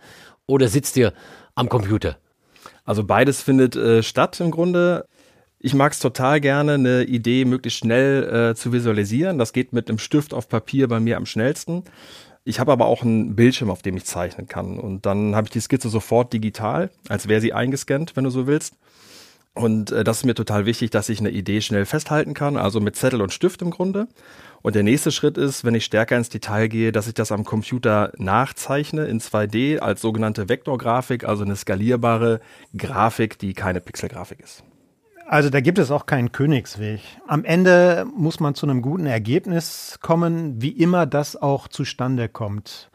oder 0.46 0.68
sitzt 0.68 0.98
ihr 0.98 1.14
am 1.54 1.70
Computer? 1.70 2.18
Also 2.84 3.04
beides 3.04 3.40
findet 3.40 3.74
äh, 3.74 4.02
statt 4.02 4.38
im 4.40 4.50
Grunde. 4.50 5.06
Ich 5.58 5.72
mag 5.72 5.92
es 5.92 5.98
total 5.98 6.40
gerne, 6.40 6.74
eine 6.74 7.04
Idee 7.04 7.46
möglichst 7.46 7.78
schnell 7.78 8.50
äh, 8.50 8.54
zu 8.54 8.72
visualisieren. 8.72 9.38
Das 9.38 9.54
geht 9.54 9.72
mit 9.72 9.88
einem 9.88 9.98
Stift 9.98 10.34
auf 10.34 10.48
Papier 10.48 10.88
bei 10.88 11.00
mir 11.00 11.16
am 11.16 11.24
schnellsten. 11.24 11.84
Ich 12.44 12.58
habe 12.58 12.72
aber 12.72 12.86
auch 12.86 13.02
einen 13.02 13.36
Bildschirm, 13.36 13.70
auf 13.70 13.82
dem 13.82 13.96
ich 13.96 14.04
zeichnen 14.04 14.48
kann. 14.48 14.78
Und 14.78 15.06
dann 15.06 15.36
habe 15.36 15.46
ich 15.46 15.50
die 15.50 15.60
Skizze 15.60 15.88
sofort 15.88 16.32
digital, 16.32 16.90
als 17.08 17.28
wäre 17.28 17.40
sie 17.40 17.52
eingescannt, 17.52 18.16
wenn 18.16 18.24
du 18.24 18.30
so 18.30 18.46
willst. 18.46 18.76
Und 19.52 19.90
äh, 19.90 20.04
das 20.04 20.18
ist 20.18 20.24
mir 20.24 20.34
total 20.34 20.64
wichtig, 20.64 20.90
dass 20.90 21.08
ich 21.08 21.20
eine 21.20 21.30
Idee 21.30 21.60
schnell 21.60 21.84
festhalten 21.84 22.34
kann, 22.34 22.56
also 22.56 22.80
mit 22.80 22.96
Zettel 22.96 23.20
und 23.20 23.32
Stift 23.32 23.62
im 23.62 23.70
Grunde. 23.70 24.06
Und 24.62 24.74
der 24.74 24.82
nächste 24.82 25.10
Schritt 25.10 25.38
ist, 25.38 25.64
wenn 25.64 25.74
ich 25.74 25.84
stärker 25.84 26.16
ins 26.16 26.28
Detail 26.28 26.68
gehe, 26.68 26.92
dass 26.92 27.08
ich 27.08 27.14
das 27.14 27.32
am 27.32 27.44
Computer 27.44 28.12
nachzeichne 28.16 29.06
in 29.06 29.20
2D 29.20 29.78
als 29.78 30.00
sogenannte 30.00 30.48
Vektorgrafik, 30.48 31.24
also 31.24 31.44
eine 31.44 31.56
skalierbare 31.56 32.40
Grafik, 32.76 33.38
die 33.38 33.54
keine 33.54 33.80
Pixelgrafik 33.80 34.40
ist. 34.40 34.62
Also 35.30 35.48
da 35.48 35.60
gibt 35.60 35.78
es 35.78 35.92
auch 35.92 36.06
keinen 36.06 36.32
Königsweg. 36.32 37.02
Am 37.28 37.44
Ende 37.44 38.04
muss 38.16 38.40
man 38.40 38.56
zu 38.56 38.66
einem 38.66 38.82
guten 38.82 39.06
Ergebnis 39.06 40.00
kommen, 40.02 40.60
wie 40.60 40.70
immer 40.70 41.06
das 41.06 41.40
auch 41.40 41.68
zustande 41.68 42.28
kommt. 42.28 42.90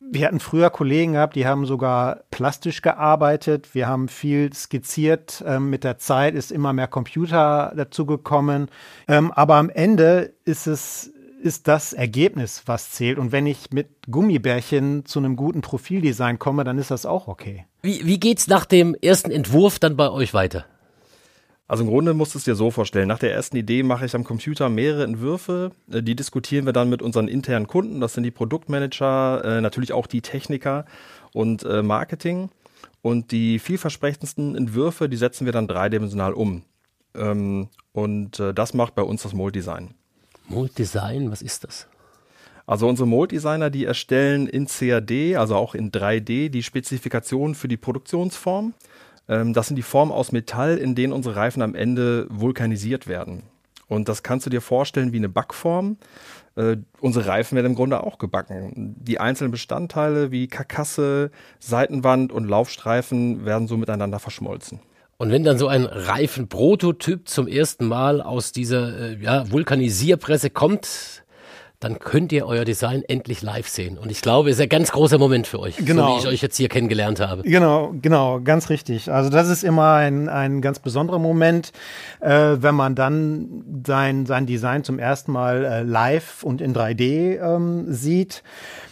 Wir 0.00 0.28
hatten 0.28 0.38
früher 0.38 0.70
Kollegen 0.70 1.14
gehabt, 1.14 1.34
die 1.34 1.48
haben 1.48 1.66
sogar 1.66 2.20
plastisch 2.30 2.80
gearbeitet. 2.80 3.74
Wir 3.74 3.88
haben 3.88 4.06
viel 4.06 4.52
skizziert. 4.52 5.42
Ähm, 5.44 5.68
mit 5.68 5.82
der 5.82 5.98
Zeit 5.98 6.36
ist 6.36 6.52
immer 6.52 6.72
mehr 6.72 6.86
Computer 6.86 7.72
dazugekommen. 7.76 8.68
Ähm, 9.08 9.32
aber 9.32 9.56
am 9.56 9.68
Ende 9.68 10.32
ist 10.44 10.68
es 10.68 11.10
ist 11.42 11.66
das 11.66 11.92
Ergebnis, 11.92 12.62
was 12.66 12.92
zählt. 12.92 13.18
Und 13.18 13.32
wenn 13.32 13.46
ich 13.46 13.72
mit 13.72 13.88
Gummibärchen 14.08 15.04
zu 15.06 15.18
einem 15.18 15.34
guten 15.34 15.60
Profildesign 15.60 16.38
komme, 16.38 16.62
dann 16.62 16.78
ist 16.78 16.92
das 16.92 17.04
auch 17.04 17.26
okay. 17.26 17.66
Wie, 17.82 18.06
wie 18.06 18.20
geht's 18.20 18.46
nach 18.46 18.64
dem 18.64 18.94
ersten 18.94 19.30
Entwurf 19.30 19.78
dann 19.78 19.96
bei 19.96 20.08
euch 20.08 20.32
weiter? 20.32 20.64
Also 21.66 21.84
im 21.84 21.90
Grunde 21.90 22.12
musst 22.12 22.34
du 22.34 22.38
es 22.38 22.44
dir 22.44 22.54
so 22.54 22.70
vorstellen. 22.70 23.08
Nach 23.08 23.18
der 23.18 23.32
ersten 23.32 23.56
Idee 23.56 23.82
mache 23.82 24.04
ich 24.04 24.14
am 24.14 24.24
Computer 24.24 24.68
mehrere 24.68 25.04
Entwürfe. 25.04 25.72
Äh, 25.90 26.02
die 26.02 26.14
diskutieren 26.14 26.66
wir 26.66 26.72
dann 26.72 26.90
mit 26.90 27.00
unseren 27.00 27.28
internen 27.28 27.66
Kunden. 27.66 28.00
Das 28.00 28.14
sind 28.14 28.24
die 28.24 28.30
Produktmanager, 28.30 29.44
äh, 29.44 29.60
natürlich 29.60 29.92
auch 29.92 30.06
die 30.06 30.20
Techniker 30.20 30.84
und 31.32 31.64
äh, 31.64 31.82
Marketing. 31.82 32.50
Und 33.00 33.32
die 33.32 33.58
vielversprechendsten 33.58 34.56
Entwürfe, 34.56 35.08
die 35.08 35.16
setzen 35.16 35.46
wir 35.46 35.52
dann 35.52 35.68
dreidimensional 35.68 36.32
um. 36.32 36.62
Ähm, 37.14 37.68
und 37.92 38.40
das 38.40 38.74
macht 38.74 38.96
bei 38.96 39.02
uns 39.02 39.22
das 39.22 39.34
Mold-Design. 39.34 39.94
Mold-Design, 40.48 41.30
was 41.30 41.42
ist 41.42 41.62
das? 41.62 41.86
Also 42.66 42.88
unsere 42.88 43.06
Mold-Designer, 43.06 43.70
die 43.70 43.84
erstellen 43.84 44.48
in 44.48 44.66
CAD, 44.66 45.36
also 45.36 45.54
auch 45.54 45.74
in 45.74 45.92
3D, 45.92 46.48
die 46.48 46.62
Spezifikationen 46.62 47.54
für 47.54 47.68
die 47.68 47.76
Produktionsform. 47.76 48.74
Ähm, 49.28 49.52
das 49.52 49.68
sind 49.68 49.76
die 49.76 49.82
Formen 49.82 50.12
aus 50.12 50.32
Metall, 50.32 50.76
in 50.78 50.94
denen 50.94 51.12
unsere 51.12 51.36
Reifen 51.36 51.62
am 51.62 51.74
Ende 51.74 52.26
vulkanisiert 52.30 53.06
werden. 53.06 53.44
Und 53.86 54.08
das 54.08 54.22
kannst 54.22 54.46
du 54.46 54.50
dir 54.50 54.60
vorstellen 54.60 55.12
wie 55.12 55.18
eine 55.18 55.28
Backform. 55.28 55.98
Äh, 56.56 56.76
unsere 57.00 57.26
Reifen 57.26 57.56
werden 57.56 57.66
im 57.66 57.74
Grunde 57.74 58.02
auch 58.02 58.18
gebacken. 58.18 58.94
Die 58.98 59.20
einzelnen 59.20 59.50
Bestandteile 59.50 60.30
wie 60.30 60.46
Karkasse, 60.46 61.30
Seitenwand 61.58 62.32
und 62.32 62.44
Laufstreifen 62.44 63.44
werden 63.44 63.68
so 63.68 63.76
miteinander 63.76 64.18
verschmolzen. 64.18 64.80
Und 65.16 65.30
wenn 65.30 65.44
dann 65.44 65.58
so 65.58 65.68
ein 65.68 65.84
Reifenprototyp 65.84 67.28
zum 67.28 67.46
ersten 67.46 67.86
Mal 67.86 68.20
aus 68.20 68.52
dieser 68.52 68.98
äh, 68.98 69.16
ja, 69.20 69.50
Vulkanisierpresse 69.50 70.50
kommt, 70.50 71.23
dann 71.80 71.98
könnt 71.98 72.32
ihr 72.32 72.46
euer 72.46 72.64
Design 72.64 73.02
endlich 73.06 73.42
live 73.42 73.68
sehen. 73.68 73.98
Und 73.98 74.10
ich 74.10 74.22
glaube, 74.22 74.48
es 74.48 74.56
ist 74.56 74.62
ein 74.62 74.68
ganz 74.68 74.90
großer 74.92 75.18
Moment 75.18 75.46
für 75.46 75.60
euch, 75.60 75.76
genau. 75.76 76.08
so 76.08 76.14
wie 76.14 76.18
ich 76.20 76.26
euch 76.34 76.42
jetzt 76.42 76.56
hier 76.56 76.68
kennengelernt 76.68 77.20
habe. 77.20 77.42
Genau, 77.42 77.94
genau, 78.00 78.40
ganz 78.40 78.70
richtig. 78.70 79.10
Also 79.10 79.28
das 79.28 79.48
ist 79.48 79.64
immer 79.64 79.94
ein, 79.94 80.28
ein 80.28 80.62
ganz 80.62 80.78
besonderer 80.78 81.18
Moment, 81.18 81.72
äh, 82.20 82.56
wenn 82.58 82.74
man 82.74 82.94
dann 82.94 83.82
sein, 83.86 84.24
sein 84.24 84.46
Design 84.46 84.84
zum 84.84 84.98
ersten 84.98 85.32
Mal 85.32 85.64
äh, 85.64 85.82
live 85.82 86.42
und 86.42 86.60
in 86.60 86.74
3D 86.74 87.38
ähm, 87.40 87.92
sieht 87.92 88.42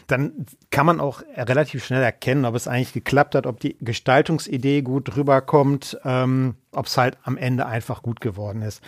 dann 0.06 0.46
kann 0.72 0.86
man 0.86 1.00
auch 1.00 1.22
relativ 1.36 1.84
schnell 1.84 2.02
erkennen, 2.02 2.46
ob 2.46 2.54
es 2.54 2.66
eigentlich 2.66 2.94
geklappt 2.94 3.34
hat, 3.34 3.46
ob 3.46 3.60
die 3.60 3.76
Gestaltungsidee 3.80 4.80
gut 4.80 5.16
rüberkommt, 5.16 5.98
ähm, 6.04 6.54
ob 6.74 6.86
es 6.86 6.96
halt 6.96 7.18
am 7.24 7.36
Ende 7.36 7.66
einfach 7.66 8.02
gut 8.02 8.22
geworden 8.22 8.62
ist. 8.62 8.82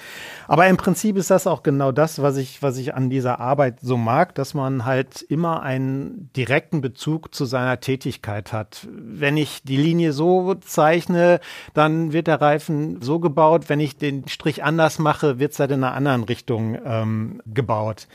Aber 0.49 0.67
im 0.67 0.79
Prinzip 0.79 1.19
ist 1.19 1.31
das 1.31 1.47
auch 1.47 1.63
genau 1.63 1.93
das, 1.93 2.23
was 2.23 2.39
ich, 2.39 2.63
was 2.63 2.79
ich 2.79 2.95
an 2.95 3.11
dieser 3.11 3.39
Arbeit 3.39 3.81
so 3.83 3.99
mag, 3.99 4.35
dass 4.35 4.55
man 4.55 4.87
halt 4.87 5.21
immer 5.21 5.63
einen 5.63 6.31
direkten 6.35 6.81
Bezug 6.81 7.35
zu 7.35 7.45
seiner 7.45 7.79
Tätigkeit 7.81 8.55
hat. 8.55 8.89
Wenn 8.91 9.37
ich 9.37 9.63
die 9.63 9.77
Linie 9.77 10.15
so 10.15 10.55
zeichne, 10.55 11.39
dann 11.75 12.15
wird 12.15 12.29
der 12.29 12.41
Reifen 12.41 13.03
so 13.03 13.21
gebaut. 13.21 13.69
Wenn 13.69 13.81
ich 13.81 13.99
den 13.99 14.27
Strich 14.27 14.65
anders 14.65 14.99
mache, 14.99 15.39
wird 15.39 15.53
es 15.53 15.61
halt 15.61 15.71
in 15.71 15.85
einer 15.85 15.95
anderen 15.95 16.25
Richtung 16.25 16.79
ähm, 16.83 17.43
gebaut. 17.45 18.09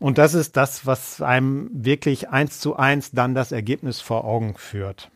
Und 0.00 0.16
das 0.16 0.32
ist 0.32 0.56
das, 0.56 0.86
was 0.86 1.20
einem 1.20 1.68
wirklich 1.72 2.30
eins 2.30 2.58
zu 2.58 2.74
eins 2.74 3.09
dann 3.12 3.34
das 3.34 3.52
Ergebnis 3.52 4.00
vor 4.00 4.24
Augen 4.24 4.54
führt. 4.56 5.10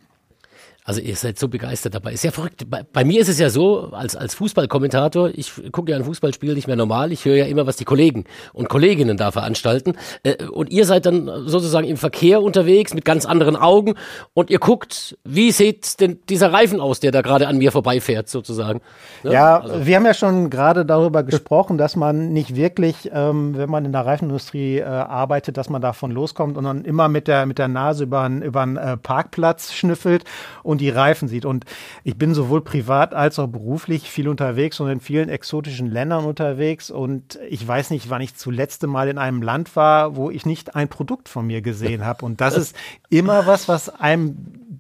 Also 0.87 1.01
ihr 1.01 1.17
seid 1.17 1.39
so 1.39 1.49
begeistert 1.49 1.95
dabei. 1.95 2.13
Ist 2.13 2.25
ja 2.25 2.31
verrückt. 2.31 2.69
Bei, 2.69 2.83
bei 2.83 3.07
mir 3.07 3.19
ist 3.19 3.31
es 3.31 3.39
ja 3.39 3.49
so, 3.49 3.89
als, 3.93 4.17
als 4.17 4.35
Fußballkommentator, 4.35 5.31
ich 5.35 5.51
gucke 5.73 5.91
ja 5.91 5.97
ein 5.97 6.05
Fußballspiel 6.05 6.53
nicht 6.53 6.67
mehr 6.67 6.77
normal, 6.77 7.11
ich 7.11 7.25
höre 7.25 7.37
ja 7.37 7.47
immer, 7.47 7.67
was 7.67 7.77
die 7.77 7.87
Kollegen 7.87 8.25
und 8.53 8.69
Kolleginnen 8.69 9.17
da 9.17 9.31
veranstalten. 9.31 9.95
Äh, 10.25 10.45
und 10.45 10.71
ihr 10.71 10.85
seid 10.85 11.07
dann 11.07 11.31
sozusagen 11.47 11.87
im 11.87 11.97
Verkehr 11.97 12.43
unterwegs 12.43 12.93
mit 12.93 13.07
ganz 13.07 13.25
anderen 13.25 13.57
Augen 13.57 13.95
und 14.35 14.51
ihr 14.51 14.59
guckt, 14.59 15.17
wie 15.25 15.53
sieht 15.53 16.01
denn 16.01 16.19
dieser 16.29 16.53
Reifen 16.53 16.81
aus, 16.81 17.01
der 17.01 17.13
da 17.13 17.23
gerade 17.23 17.49
an 17.49 17.57
mir 17.57 17.73
vorbeifährt, 17.73 18.29
sozusagen. 18.29 18.83
Ja, 19.23 19.33
ja 19.33 19.61
also. 19.61 19.87
wir 19.87 19.97
haben 19.97 20.05
ja 20.05 20.13
schon 20.13 20.51
gerade 20.51 20.85
darüber 20.85 21.23
gesprochen, 21.23 21.79
dass 21.79 21.97
man 21.97 22.35
nicht 22.35 22.57
wirklich, 22.57 23.11
ähm, 23.11 23.57
wenn 23.57 23.71
man 23.71 23.87
in 23.87 23.93
der 23.93 24.05
Reifenindustrie 24.05 24.81
äh, 24.81 24.85
arbeitet, 24.85 25.57
dass 25.57 25.71
man 25.71 25.81
davon 25.81 26.11
loskommt 26.11 26.59
und 26.59 26.65
dann 26.65 26.85
immer 26.85 27.09
mit 27.09 27.27
der, 27.27 27.47
mit 27.47 27.59
der 27.59 27.69
Nase 27.69 28.05
über 28.05 28.21
einen, 28.21 28.43
über 28.43 28.61
einen 28.61 28.77
äh, 28.77 28.99
Parkplatz 28.99 29.73
schnüffelt 29.73 30.25
und 30.63 30.74
und 30.75 30.81
die 30.81 30.91
Reifen 30.91 31.29
sieht. 31.29 31.45
Und 31.45 31.65
ich 32.03 32.17
bin 32.17 32.35
sowohl 32.35 32.61
privat 32.61 33.15
als 33.15 33.39
auch 33.39 33.47
beruflich 33.47 34.11
viel 34.11 34.29
unterwegs 34.29 34.79
und 34.81 34.91
in 34.91 35.01
vielen 35.01 35.29
exotischen 35.29 35.91
Ländern 35.91 36.25
unterwegs. 36.25 36.91
Und 36.91 37.39
ich 37.49 37.67
weiß 37.67 37.91
nicht, 37.91 38.11
wann 38.11 38.21
ich 38.21 38.35
zuletzt 38.35 38.85
Mal 38.85 39.09
in 39.09 39.19
einem 39.19 39.41
Land 39.41 39.77
war, 39.77 40.17
wo 40.17 40.31
ich 40.31 40.45
nicht 40.47 40.75
ein 40.75 40.89
Produkt 40.89 41.29
von 41.29 41.47
mir 41.47 41.63
gesehen 41.63 42.05
habe. 42.05 42.25
Und 42.27 42.41
das 42.41 42.57
ist 42.57 42.77
immer 43.09 43.47
was, 43.47 43.69
was 43.69 43.89
einem 43.89 44.37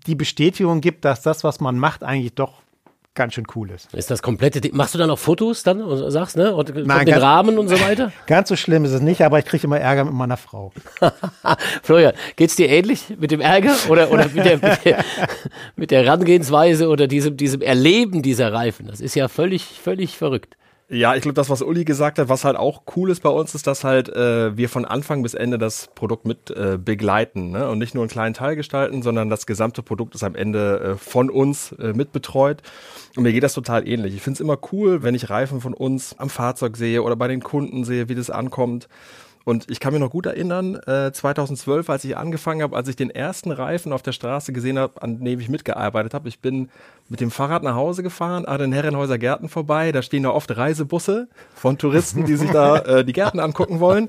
die 0.06 0.14
Bestätigung 0.14 0.80
gibt, 0.80 1.04
dass 1.04 1.22
das, 1.22 1.44
was 1.44 1.60
man 1.60 1.78
macht, 1.78 2.02
eigentlich 2.02 2.34
doch 2.34 2.63
ganz 3.14 3.34
schön 3.34 3.46
cool 3.54 3.70
ist. 3.70 3.94
Ist 3.94 4.10
das 4.10 4.22
komplette, 4.22 4.60
machst 4.72 4.94
du 4.94 4.98
dann 4.98 5.10
auch 5.10 5.18
Fotos 5.18 5.62
dann 5.62 5.80
und 5.80 6.10
sagst, 6.10 6.36
ne? 6.36 6.54
Und 6.54 6.74
Nein, 6.86 7.06
den 7.06 7.14
Rahmen 7.14 7.58
und 7.58 7.68
so 7.68 7.80
weiter? 7.80 8.12
Ganz 8.26 8.48
so 8.48 8.56
schlimm 8.56 8.84
ist 8.84 8.92
es 8.92 9.00
nicht, 9.00 9.22
aber 9.22 9.38
ich 9.38 9.44
kriege 9.44 9.64
immer 9.64 9.78
Ärger 9.78 10.04
mit 10.04 10.14
meiner 10.14 10.36
Frau. 10.36 10.72
Florian, 11.82 12.14
geht's 12.36 12.56
dir 12.56 12.68
ähnlich 12.68 13.14
mit 13.18 13.30
dem 13.30 13.40
Ärger 13.40 13.74
oder, 13.88 14.10
oder 14.10 14.28
mit, 14.28 14.44
der, 14.44 14.58
mit, 14.58 14.84
der, 14.84 15.04
mit 15.76 15.90
der 15.90 16.04
Herangehensweise 16.04 16.88
oder 16.88 17.06
diesem, 17.06 17.36
diesem 17.36 17.62
Erleben 17.62 18.22
dieser 18.22 18.52
Reifen? 18.52 18.86
Das 18.86 19.00
ist 19.00 19.14
ja 19.14 19.28
völlig, 19.28 19.80
völlig 19.80 20.16
verrückt. 20.16 20.56
Ja, 20.90 21.14
ich 21.14 21.22
glaube, 21.22 21.34
das, 21.34 21.48
was 21.48 21.62
Uli 21.62 21.84
gesagt 21.84 22.18
hat, 22.18 22.28
was 22.28 22.44
halt 22.44 22.56
auch 22.56 22.82
cool 22.94 23.10
ist 23.10 23.22
bei 23.22 23.30
uns, 23.30 23.54
ist, 23.54 23.66
dass 23.66 23.84
halt 23.84 24.10
äh, 24.10 24.54
wir 24.54 24.68
von 24.68 24.84
Anfang 24.84 25.22
bis 25.22 25.32
Ende 25.32 25.56
das 25.56 25.88
Produkt 25.94 26.26
mit 26.26 26.50
äh, 26.50 26.76
begleiten 26.76 27.52
ne? 27.52 27.70
und 27.70 27.78
nicht 27.78 27.94
nur 27.94 28.02
einen 28.02 28.10
kleinen 28.10 28.34
Teil 28.34 28.54
gestalten, 28.54 29.02
sondern 29.02 29.30
das 29.30 29.46
gesamte 29.46 29.82
Produkt 29.82 30.14
ist 30.14 30.22
am 30.22 30.34
Ende 30.34 30.80
äh, 30.80 30.94
von 30.96 31.30
uns 31.30 31.72
äh, 31.72 31.94
mitbetreut. 31.94 32.62
Und 33.16 33.22
mir 33.22 33.32
geht 33.32 33.42
das 33.42 33.54
total 33.54 33.88
ähnlich. 33.88 34.14
Ich 34.14 34.20
finde 34.20 34.34
es 34.36 34.40
immer 34.40 34.58
cool, 34.72 35.02
wenn 35.02 35.14
ich 35.14 35.30
Reifen 35.30 35.62
von 35.62 35.72
uns 35.72 36.16
am 36.18 36.28
Fahrzeug 36.28 36.76
sehe 36.76 37.02
oder 37.02 37.16
bei 37.16 37.28
den 37.28 37.42
Kunden 37.42 37.84
sehe, 37.84 38.10
wie 38.10 38.14
das 38.14 38.28
ankommt. 38.28 38.88
Und 39.44 39.70
ich 39.70 39.78
kann 39.78 39.92
mich 39.92 40.00
noch 40.00 40.10
gut 40.10 40.24
erinnern, 40.24 40.76
äh, 40.86 41.12
2012, 41.12 41.90
als 41.90 42.04
ich 42.04 42.16
angefangen 42.16 42.62
habe, 42.62 42.74
als 42.74 42.88
ich 42.88 42.96
den 42.96 43.10
ersten 43.10 43.50
Reifen 43.50 43.92
auf 43.92 44.02
der 44.02 44.12
Straße 44.12 44.54
gesehen 44.54 44.78
habe, 44.78 45.02
an 45.02 45.22
dem 45.22 45.38
ich 45.38 45.50
mitgearbeitet 45.50 46.14
habe. 46.14 46.28
Ich 46.28 46.40
bin 46.40 46.70
mit 47.10 47.20
dem 47.20 47.30
Fahrrad 47.30 47.62
nach 47.62 47.74
Hause 47.74 48.02
gefahren, 48.02 48.46
an 48.46 48.58
den 48.58 48.72
Herrenhäuser 48.72 49.18
Gärten 49.18 49.50
vorbei. 49.50 49.92
Da 49.92 50.00
stehen 50.00 50.22
da 50.22 50.30
oft 50.30 50.56
Reisebusse 50.56 51.28
von 51.54 51.76
Touristen, 51.76 52.24
die 52.24 52.36
sich 52.36 52.50
da 52.50 52.78
äh, 52.78 53.04
die 53.04 53.12
Gärten 53.12 53.38
angucken 53.38 53.80
wollen. 53.80 54.08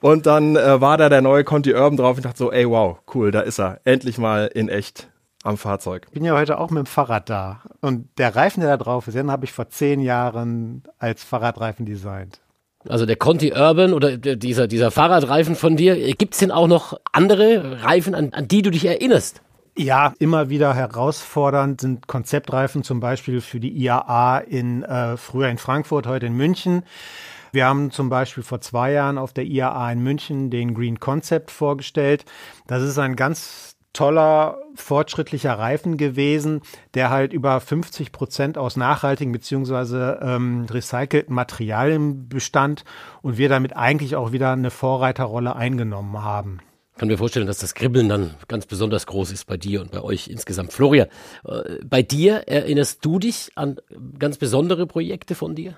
Und 0.00 0.26
dann 0.26 0.56
äh, 0.56 0.80
war 0.80 0.98
da 0.98 1.08
der 1.08 1.22
neue 1.22 1.44
Conti 1.44 1.72
Urban 1.72 1.96
drauf. 1.96 2.18
Ich 2.18 2.24
dachte 2.24 2.38
so, 2.38 2.52
ey, 2.52 2.68
wow, 2.68 2.98
cool, 3.14 3.30
da 3.30 3.40
ist 3.40 3.60
er. 3.60 3.80
Endlich 3.84 4.18
mal 4.18 4.50
in 4.52 4.68
echt 4.68 5.08
am 5.44 5.56
Fahrzeug. 5.56 6.06
Ich 6.08 6.12
bin 6.14 6.24
ja 6.24 6.36
heute 6.36 6.58
auch 6.58 6.70
mit 6.70 6.84
dem 6.84 6.86
Fahrrad 6.86 7.30
da. 7.30 7.62
Und 7.80 8.08
der 8.18 8.34
Reifen, 8.34 8.60
der 8.60 8.76
da 8.76 8.82
drauf 8.82 9.06
ist, 9.06 9.14
den 9.14 9.30
habe 9.30 9.44
ich 9.44 9.52
vor 9.52 9.68
zehn 9.68 10.00
Jahren 10.00 10.82
als 10.98 11.22
Fahrradreifen 11.22 11.86
designt. 11.86 12.40
Also 12.88 13.06
der 13.06 13.16
Conti 13.16 13.52
Urban 13.52 13.92
oder 13.92 14.16
dieser, 14.16 14.66
dieser 14.66 14.90
Fahrradreifen 14.90 15.56
von 15.56 15.76
dir, 15.76 15.96
gibt 16.14 16.34
es 16.34 16.40
denn 16.40 16.50
auch 16.50 16.66
noch 16.66 16.98
andere 17.12 17.82
Reifen, 17.82 18.14
an, 18.14 18.32
an 18.32 18.46
die 18.46 18.62
du 18.62 18.70
dich 18.70 18.84
erinnerst? 18.84 19.40
Ja, 19.76 20.14
immer 20.18 20.50
wieder 20.50 20.74
herausfordernd 20.74 21.80
sind 21.80 22.06
Konzeptreifen 22.06 22.84
zum 22.84 23.00
Beispiel 23.00 23.40
für 23.40 23.58
die 23.58 23.72
IAA 23.72 24.38
in 24.38 24.84
äh, 24.84 25.16
früher 25.16 25.48
in 25.48 25.58
Frankfurt, 25.58 26.06
heute 26.06 26.26
in 26.26 26.36
München. 26.36 26.84
Wir 27.50 27.66
haben 27.66 27.90
zum 27.90 28.08
Beispiel 28.08 28.42
vor 28.42 28.60
zwei 28.60 28.92
Jahren 28.92 29.18
auf 29.18 29.32
der 29.32 29.44
IAA 29.44 29.92
in 29.92 30.00
München 30.00 30.50
den 30.50 30.74
Green 30.74 31.00
Concept 31.00 31.50
vorgestellt. 31.50 32.24
Das 32.66 32.82
ist 32.82 32.98
ein 32.98 33.16
ganz 33.16 33.73
toller, 33.94 34.58
fortschrittlicher 34.74 35.58
Reifen 35.58 35.96
gewesen, 35.96 36.60
der 36.92 37.08
halt 37.08 37.32
über 37.32 37.58
50 37.58 38.12
Prozent 38.12 38.58
aus 38.58 38.76
nachhaltigen 38.76 39.32
beziehungsweise 39.32 40.18
ähm, 40.20 40.66
recycelten 40.68 41.34
Materialien 41.34 42.28
bestand 42.28 42.84
und 43.22 43.38
wir 43.38 43.48
damit 43.48 43.74
eigentlich 43.74 44.16
auch 44.16 44.32
wieder 44.32 44.52
eine 44.52 44.70
Vorreiterrolle 44.70 45.56
eingenommen 45.56 46.22
haben. 46.22 46.58
Ich 46.92 47.00
kann 47.00 47.08
mir 47.08 47.18
vorstellen, 47.18 47.48
dass 47.48 47.58
das 47.58 47.74
Kribbeln 47.74 48.08
dann 48.08 48.34
ganz 48.46 48.66
besonders 48.66 49.06
groß 49.06 49.32
ist 49.32 49.46
bei 49.46 49.56
dir 49.56 49.80
und 49.80 49.90
bei 49.90 50.00
euch 50.00 50.28
insgesamt. 50.28 50.72
Florian, 50.72 51.08
äh, 51.44 51.78
bei 51.84 52.02
dir 52.02 52.46
erinnerst 52.46 53.04
du 53.04 53.18
dich 53.18 53.50
an 53.56 53.78
ganz 54.18 54.36
besondere 54.38 54.86
Projekte 54.86 55.34
von 55.34 55.54
dir? 55.56 55.76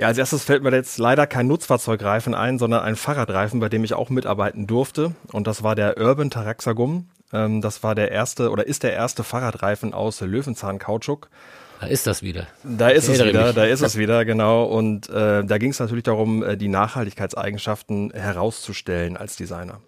Ja, 0.00 0.06
als 0.06 0.16
erstes 0.16 0.44
fällt 0.44 0.62
mir 0.62 0.72
jetzt 0.72 0.96
leider 0.96 1.26
kein 1.26 1.46
Nutzfahrzeugreifen 1.46 2.34
ein, 2.34 2.58
sondern 2.58 2.80
ein 2.80 2.96
Fahrradreifen, 2.96 3.60
bei 3.60 3.68
dem 3.68 3.84
ich 3.84 3.92
auch 3.92 4.08
mitarbeiten 4.08 4.66
durfte. 4.66 5.14
Und 5.30 5.46
das 5.46 5.62
war 5.62 5.74
der 5.74 5.98
Urban 5.98 6.30
Taraxagum. 6.30 7.10
Ähm, 7.34 7.60
das 7.60 7.82
war 7.82 7.94
der 7.94 8.10
erste 8.10 8.48
oder 8.48 8.66
ist 8.66 8.82
der 8.82 8.94
erste 8.94 9.24
Fahrradreifen 9.24 9.92
aus 9.92 10.22
Löwenzahn-Kautschuk. 10.22 11.28
Da 11.80 11.86
ist 11.86 12.06
das 12.06 12.22
wieder. 12.22 12.46
Da 12.62 12.90
ist 12.90 13.08
es 13.08 13.24
wieder, 13.24 13.46
mich. 13.46 13.54
da 13.54 13.64
ist 13.64 13.80
es 13.80 13.96
wieder, 13.96 14.26
genau. 14.26 14.64
Und 14.64 15.08
äh, 15.08 15.42
da 15.42 15.56
ging 15.56 15.70
es 15.70 15.78
natürlich 15.78 16.04
darum, 16.04 16.42
äh, 16.42 16.58
die 16.58 16.68
Nachhaltigkeitseigenschaften 16.68 18.10
herauszustellen 18.10 19.16
als 19.16 19.36
Designer. 19.36 19.80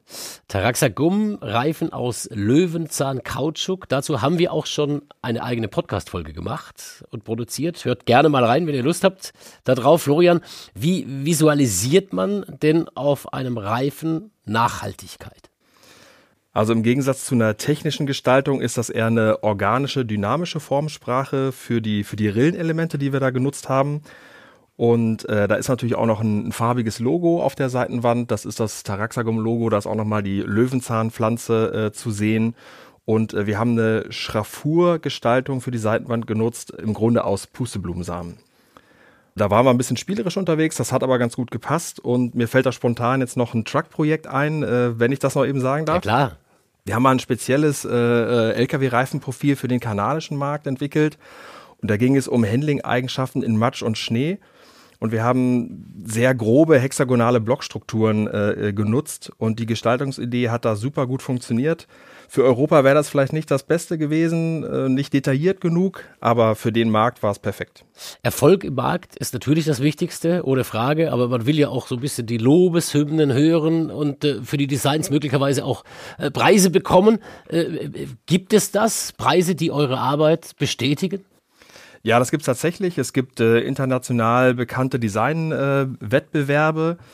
Taraxagum, 0.49 1.37
Reifen 1.43 1.93
aus 1.93 2.31
Löwenzahn 2.33 3.23
Kautschuk. 3.23 3.91
Dazu 3.91 4.23
haben 4.23 4.39
wir 4.39 4.55
auch 4.55 4.65
schon 4.65 5.03
eine 5.21 5.43
eigene 5.43 5.69
Podcast-Folge 5.69 6.33
gemacht 6.33 7.05
und 7.11 7.25
produziert. 7.25 7.85
Hört 7.85 8.07
gerne 8.07 8.31
mal 8.31 8.45
rein, 8.45 8.67
wenn 8.67 8.75
ihr 8.75 8.83
Lust 8.83 9.05
habt. 9.05 9.35
Darauf, 9.65 10.05
Florian, 10.05 10.41
wie 10.75 11.05
visualisiert 11.07 12.15
man 12.15 12.47
denn 12.63 12.89
auf 12.89 13.35
einem 13.35 13.59
Reifen 13.59 14.33
Nachhaltigkeit? 14.47 15.52
Also 16.53 16.75
im 16.75 16.83
Gegensatz 16.83 17.25
zu 17.25 17.35
einer 17.35 17.57
technischen 17.57 18.07
Gestaltung 18.07 18.61
ist 18.61 18.77
das 18.77 18.91
eher 18.91 19.07
eine 19.07 19.43
organische, 19.43 20.05
dynamische 20.05 20.61
Formsprache 20.61 21.51
für 21.51 21.81
die, 21.81 22.05
für 22.05 22.17
die 22.17 22.29
Rillenelemente, 22.29 22.99
die 22.99 23.13
wir 23.13 23.21
da 23.21 23.31
genutzt 23.31 23.71
haben. 23.71 24.03
Und 24.77 25.29
äh, 25.29 25.49
da 25.49 25.55
ist 25.55 25.69
natürlich 25.69 25.95
auch 25.95 26.07
noch 26.07 26.21
ein, 26.21 26.49
ein, 26.49 26.53
farbiges 26.53 26.99
Logo 26.99 27.43
auf 27.43 27.55
der 27.55 27.71
Seitenwand. 27.71 28.31
Das 28.31 28.45
ist 28.45 28.61
das 28.61 28.83
Taraxagum-Logo. 28.83 29.71
Da 29.71 29.79
ist 29.79 29.87
auch 29.87 29.95
nochmal 29.95 30.23
die 30.23 30.41
Löwenzahnpflanze 30.41 31.87
äh, 31.87 31.93
zu 31.93 32.11
sehen. 32.11 32.55
Und 33.05 33.33
äh, 33.33 33.47
wir 33.47 33.59
haben 33.59 33.73
eine 33.73 34.07
Schraffurgestaltung 34.11 35.61
für 35.61 35.71
die 35.71 35.79
Seitenwand 35.79 36.27
genutzt, 36.27 36.71
im 36.71 36.95
Grunde 36.95 37.25
aus 37.25 37.47
Pusteblumensamen. 37.47 38.39
Da 39.35 39.51
waren 39.51 39.65
wir 39.65 39.71
ein 39.71 39.79
bisschen 39.79 39.97
spielerisch 39.97 40.37
unterwegs, 40.37 40.77
das 40.77 40.93
hat 40.93 41.03
aber 41.03 41.19
ganz 41.19 41.37
gut 41.37 41.51
gepasst 41.51 42.01
und 42.01 42.35
mir 42.35 42.49
fällt 42.49 42.67
da 42.67 42.73
spontan 42.73 43.21
jetzt 43.21 43.39
noch 43.39 43.55
ein 43.55 43.65
Truck-Projekt 43.65 44.27
ein, 44.27 44.63
äh, 44.63 44.99
wenn 44.99 45.11
ich 45.11 45.21
das 45.21 45.35
noch 45.35 45.47
eben 45.47 45.61
sagen 45.61 45.87
darf. 45.87 45.97
Ja, 45.97 46.01
klar. 46.01 46.37
Wir 46.85 46.97
haben 46.97 47.05
mal 47.05 47.13
ein 47.13 47.21
spezielles 47.21 47.85
äh, 47.85 47.91
äh 47.91 48.53
LKW-Reifenprofil 48.55 49.55
für 49.55 49.69
den 49.69 49.79
kanadischen 49.79 50.37
Markt 50.37 50.67
entwickelt. 50.67 51.17
Und 51.81 51.91
da 51.91 51.97
ging 51.97 52.17
es 52.17 52.27
um 52.27 52.45
Handling-Eigenschaften 52.45 53.43
in 53.43 53.57
Matsch 53.57 53.83
und 53.83 53.99
Schnee. 53.99 54.39
Und 54.99 55.13
wir 55.13 55.23
haben 55.23 56.05
sehr 56.05 56.35
grobe 56.35 56.79
hexagonale 56.79 57.41
Blockstrukturen 57.41 58.27
äh, 58.27 58.69
äh 58.69 58.73
genutzt. 58.73 59.33
Und 59.39 59.61
die 59.61 59.67
Gestaltungsidee 59.67 60.49
hat 60.49 60.65
da 60.65 60.75
super 60.75 61.07
gut 61.07 61.23
funktioniert. 61.23 61.87
Für 62.35 62.45
Europa 62.45 62.83
wäre 62.83 62.95
das 62.95 63.11
vielleicht 63.11 63.35
nicht 63.35 63.51
das 63.51 63.63
Beste 63.63 63.99
gewesen, 63.99 64.65
äh, 64.65 64.89
nicht 64.89 65.13
detailliert 65.13 65.61
genug, 65.61 66.05
aber 66.19 66.55
für 66.55 66.73
den 66.73 66.91
Markt 66.91 67.23
war 67.23 67.31
es 67.31 67.39
perfekt. 67.39 67.85
Erfolg 68.23 68.65
im 68.65 68.75
Markt 68.75 69.17
ist 69.17 69.35
natürlich 69.35 69.67
das 69.67 69.83
Wichtigste, 69.83 70.41
ohne 70.47 70.65
Frage, 70.65 71.13
aber 71.13 71.29
man 71.29 71.45
will 71.45 71.59
ja 71.59 71.69
auch 71.69 71.87
so 71.87 71.97
ein 71.97 72.01
bisschen 72.01 72.27
die 72.27 72.39
Lobeshymnen 72.39 73.35
hören 73.35 73.91
und 73.91 74.25
äh, 74.25 74.41
für 74.43 74.57
die 74.57 74.67
Designs 74.67 75.11
möglicherweise 75.11 75.63
auch 75.67 75.85
äh, 76.17 76.31
Preise 76.31 76.71
bekommen. 76.71 77.19
gibt 78.25 78.55
es 78.55 78.71
das? 78.71 79.13
Preise, 79.13 79.55
die 79.55 79.71
eure 79.71 79.99
Arbeit 79.99 80.57
bestätigen? 80.59 81.27
Ja, 82.03 82.19
das 82.19 82.31
gibt 82.31 82.41
es 82.41 82.47
tatsächlich. 82.47 82.97
Es 82.97 83.13
gibt 83.13 83.41
äh, 83.41 83.59
international 83.59 84.55
bekannte 84.55 84.99
Designwettbewerbe. 84.99 86.97
Äh, 86.99 87.05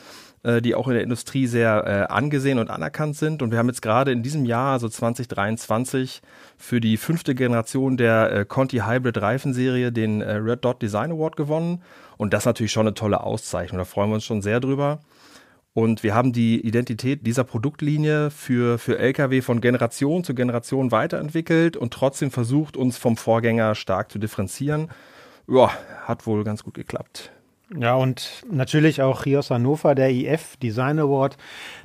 äh, 0.43 0.61
die 0.61 0.75
auch 0.75 0.87
in 0.87 0.93
der 0.93 1.03
Industrie 1.03 1.47
sehr 1.47 1.83
äh, 1.85 2.13
angesehen 2.13 2.59
und 2.59 2.69
anerkannt 2.69 3.15
sind. 3.15 3.41
Und 3.41 3.51
wir 3.51 3.57
haben 3.57 3.67
jetzt 3.67 3.81
gerade 3.81 4.11
in 4.11 4.23
diesem 4.23 4.45
Jahr, 4.45 4.73
also 4.73 4.87
2023, 4.87 6.21
für 6.57 6.79
die 6.79 6.97
fünfte 6.97 7.35
Generation 7.35 7.97
der 7.97 8.31
äh, 8.31 8.45
Conti 8.45 8.77
Hybrid 8.85 9.21
Reifenserie 9.21 9.91
den 9.91 10.21
äh, 10.21 10.33
Red 10.35 10.63
Dot 10.63 10.81
Design 10.81 11.11
Award 11.11 11.35
gewonnen. 11.35 11.83
Und 12.17 12.33
das 12.33 12.43
ist 12.43 12.47
natürlich 12.47 12.71
schon 12.71 12.87
eine 12.87 12.93
tolle 12.93 13.21
Auszeichnung. 13.21 13.79
Da 13.79 13.85
freuen 13.85 14.09
wir 14.09 14.15
uns 14.15 14.25
schon 14.25 14.41
sehr 14.41 14.59
drüber. 14.59 14.99
Und 15.73 16.03
wir 16.03 16.15
haben 16.15 16.33
die 16.33 16.59
Identität 16.65 17.25
dieser 17.25 17.43
Produktlinie 17.43 18.31
für, 18.31 18.79
für 18.79 18.97
Lkw 18.97 19.41
von 19.41 19.61
Generation 19.61 20.23
zu 20.23 20.33
Generation 20.33 20.91
weiterentwickelt 20.91 21.77
und 21.77 21.93
trotzdem 21.93 22.31
versucht, 22.31 22.75
uns 22.75 22.97
vom 22.97 23.17
Vorgänger 23.17 23.75
stark 23.75 24.11
zu 24.11 24.19
differenzieren. 24.19 24.89
Ja, 25.47 25.71
hat 26.03 26.27
wohl 26.27 26.43
ganz 26.43 26.63
gut 26.63 26.73
geklappt. 26.73 27.31
Ja, 27.77 27.93
und 27.93 28.43
natürlich 28.49 29.01
auch 29.01 29.25
aus 29.37 29.51
Hannover, 29.51 29.93
der 29.93 30.09
IF 30.09 30.57
Design 30.57 30.97
Award, 30.97 31.37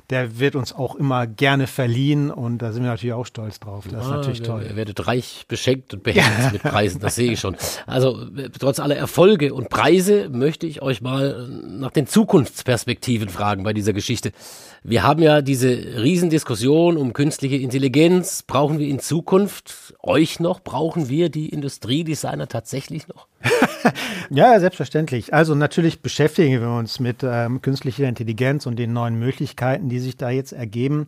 der 0.09 0.39
wird 0.39 0.55
uns 0.55 0.73
auch 0.73 0.95
immer 0.95 1.27
gerne 1.27 1.67
verliehen 1.67 2.31
und 2.31 2.59
da 2.59 2.71
sind 2.71 2.83
wir 2.83 2.91
natürlich 2.91 3.13
auch 3.13 3.25
stolz 3.25 3.59
drauf. 3.59 3.85
Das 3.85 3.93
ja, 3.93 3.99
ist 4.01 4.09
natürlich 4.09 4.41
toll. 4.41 4.65
Ihr 4.69 4.75
werdet 4.75 5.07
reich 5.07 5.45
beschenkt 5.47 5.93
und 5.93 6.03
beherzt 6.03 6.53
mit 6.53 6.61
Preisen, 6.63 6.99
das 7.01 7.15
sehe 7.15 7.31
ich 7.31 7.39
schon. 7.39 7.55
Also 7.87 8.25
trotz 8.59 8.79
aller 8.79 8.95
Erfolge 8.95 9.53
und 9.53 9.69
Preise 9.69 10.29
möchte 10.29 10.67
ich 10.67 10.81
euch 10.81 11.01
mal 11.01 11.47
nach 11.49 11.91
den 11.91 12.07
Zukunftsperspektiven 12.07 13.29
fragen 13.29 13.63
bei 13.63 13.73
dieser 13.73 13.93
Geschichte. 13.93 14.31
Wir 14.83 15.01
haben 15.01 15.23
ja 15.23 15.41
diese 15.41 15.69
Riesendiskussion 15.69 16.97
um 16.97 17.13
künstliche 17.13 17.55
Intelligenz. 17.55 18.43
Brauchen 18.43 18.77
wir 18.77 18.87
in 18.87 18.99
Zukunft 18.99 19.95
euch 20.03 20.39
noch? 20.39 20.59
Brauchen 20.59 21.09
wir 21.09 21.29
die 21.29 21.49
Industriedesigner 21.49 22.47
tatsächlich 22.47 23.07
noch? 23.07 23.27
ja, 24.29 24.59
selbstverständlich. 24.59 25.33
Also 25.33 25.55
natürlich 25.55 26.01
beschäftigen 26.01 26.61
wir 26.61 26.69
uns 26.69 26.99
mit 26.99 27.23
ähm, 27.23 27.61
künstlicher 27.61 28.07
Intelligenz 28.07 28.65
und 28.65 28.77
den 28.77 28.93
neuen 28.93 29.17
Möglichkeiten, 29.17 29.89
die 29.89 29.94
sich 29.99 30.17
da 30.17 30.29
jetzt 30.29 30.53
ergeben. 30.53 31.07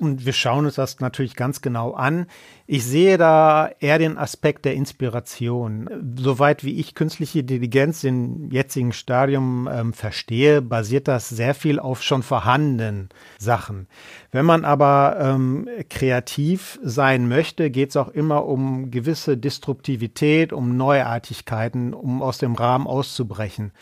Und 0.00 0.24
wir 0.24 0.32
schauen 0.32 0.64
uns 0.64 0.76
das 0.76 1.00
natürlich 1.00 1.34
ganz 1.34 1.60
genau 1.60 1.92
an. 1.92 2.26
Ich 2.68 2.84
sehe 2.84 3.18
da 3.18 3.68
eher 3.80 3.98
den 3.98 4.16
Aspekt 4.16 4.64
der 4.64 4.74
Inspiration. 4.74 6.14
Soweit 6.16 6.62
wie 6.62 6.78
ich 6.78 6.94
künstliche 6.94 7.40
Intelligenz 7.40 8.04
im 8.04 8.48
jetzigen 8.52 8.92
Stadium 8.92 9.68
ähm, 9.70 9.92
verstehe, 9.92 10.62
basiert 10.62 11.08
das 11.08 11.28
sehr 11.28 11.52
viel 11.52 11.80
auf 11.80 12.04
schon 12.04 12.22
vorhandenen 12.22 13.08
Sachen. 13.38 13.88
Wenn 14.30 14.46
man 14.46 14.64
aber 14.64 15.16
ähm, 15.20 15.68
kreativ 15.90 16.78
sein 16.80 17.26
möchte, 17.26 17.68
geht 17.68 17.90
es 17.90 17.96
auch 17.96 18.08
immer 18.08 18.46
um 18.46 18.92
gewisse 18.92 19.36
Disruptivität, 19.36 20.52
um 20.52 20.76
Neuartigkeiten, 20.76 21.92
um 21.92 22.22
aus 22.22 22.38
dem 22.38 22.54
Rahmen 22.54 22.86
auszubrechen. 22.86 23.72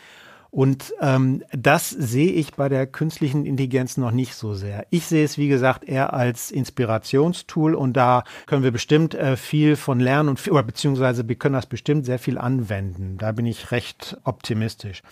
Und 0.57 0.95
ähm, 1.01 1.43
das 1.51 1.91
sehe 1.91 2.31
ich 2.31 2.55
bei 2.55 2.67
der 2.67 2.87
künstlichen 2.87 3.45
Intelligenz 3.45 3.95
noch 3.95 4.09
nicht 4.09 4.33
so 4.33 4.55
sehr. 4.55 4.87
Ich 4.89 5.05
sehe 5.05 5.23
es, 5.23 5.37
wie 5.37 5.49
gesagt, 5.49 5.87
eher 5.87 6.13
als 6.13 6.49
Inspirationstool 6.49 7.75
und 7.75 7.93
da 7.93 8.23
können 8.47 8.63
wir 8.63 8.71
bestimmt 8.71 9.13
äh, 9.13 9.37
viel 9.37 9.75
von 9.75 9.99
lernen 9.99 10.29
und 10.29 10.47
oder 10.47 10.63
beziehungsweise 10.63 11.29
wir 11.29 11.35
können 11.35 11.53
das 11.53 11.67
bestimmt 11.67 12.07
sehr 12.07 12.17
viel 12.17 12.39
anwenden. 12.39 13.19
Da 13.19 13.33
bin 13.33 13.45
ich 13.45 13.69
recht 13.69 14.17
optimistisch. 14.23 15.03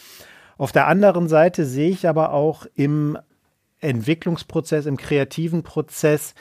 Auf 0.58 0.72
der 0.72 0.88
anderen 0.88 1.28
Seite 1.28 1.68
sehe 1.68 1.92
ich 1.92 2.10
aber 2.10 2.34
auch 2.34 2.66
im 2.74 3.16
Entwicklungsprozess, 3.82 4.88
im 4.88 4.98
kreativen 4.98 5.62
Prozess, 5.62 6.34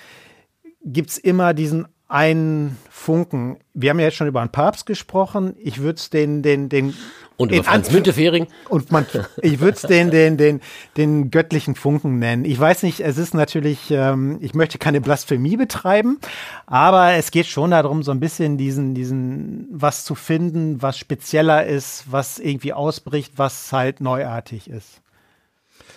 gibt's 0.82 1.18
immer 1.18 1.52
diesen 1.52 1.88
einen 2.08 2.76
Funken. 2.90 3.56
Wir 3.72 3.90
haben 3.90 3.98
ja 3.98 4.06
jetzt 4.06 4.16
schon 4.16 4.26
über 4.26 4.40
einen 4.40 4.52
Papst 4.52 4.86
gesprochen. 4.86 5.56
Ich 5.58 5.78
würde 5.78 5.96
es 5.96 6.10
den, 6.10 6.42
den, 6.42 6.68
den. 6.68 6.94
Und 7.36 7.50
über 7.50 7.64
Franz 7.64 7.90
Müntefering. 7.90 8.46
Und 8.68 8.92
man, 8.92 9.06
ich 9.42 9.58
würde 9.58 9.76
es 9.76 9.82
den, 9.82 10.10
den, 10.10 10.36
den, 10.36 10.60
den 10.96 11.30
göttlichen 11.30 11.74
Funken 11.74 12.18
nennen. 12.18 12.44
Ich 12.44 12.60
weiß 12.60 12.82
nicht, 12.84 13.00
es 13.00 13.18
ist 13.18 13.34
natürlich, 13.34 13.90
ähm, 13.90 14.38
ich 14.40 14.54
möchte 14.54 14.78
keine 14.78 15.00
Blasphemie 15.00 15.56
betreiben, 15.56 16.20
aber 16.66 17.14
es 17.14 17.30
geht 17.30 17.46
schon 17.46 17.72
darum, 17.72 18.02
so 18.02 18.12
ein 18.12 18.20
bisschen 18.20 18.58
diesen, 18.58 18.94
diesen, 18.94 19.66
was 19.70 20.04
zu 20.04 20.14
finden, 20.14 20.82
was 20.82 20.96
spezieller 20.96 21.66
ist, 21.66 22.04
was 22.10 22.38
irgendwie 22.38 22.72
ausbricht, 22.72 23.32
was 23.36 23.72
halt 23.72 24.00
neuartig 24.00 24.70
ist. 24.70 25.00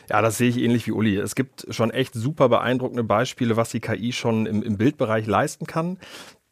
Ja, 0.09 0.21
das 0.21 0.37
sehe 0.37 0.49
ich 0.49 0.57
ähnlich 0.57 0.87
wie 0.87 0.91
Uli. 0.91 1.17
Es 1.17 1.35
gibt 1.35 1.67
schon 1.69 1.91
echt 1.91 2.13
super 2.13 2.49
beeindruckende 2.49 3.03
Beispiele, 3.03 3.57
was 3.57 3.69
die 3.69 3.79
KI 3.79 4.13
schon 4.13 4.45
im, 4.45 4.63
im 4.63 4.77
Bildbereich 4.77 5.25
leisten 5.27 5.65
kann. 5.65 5.97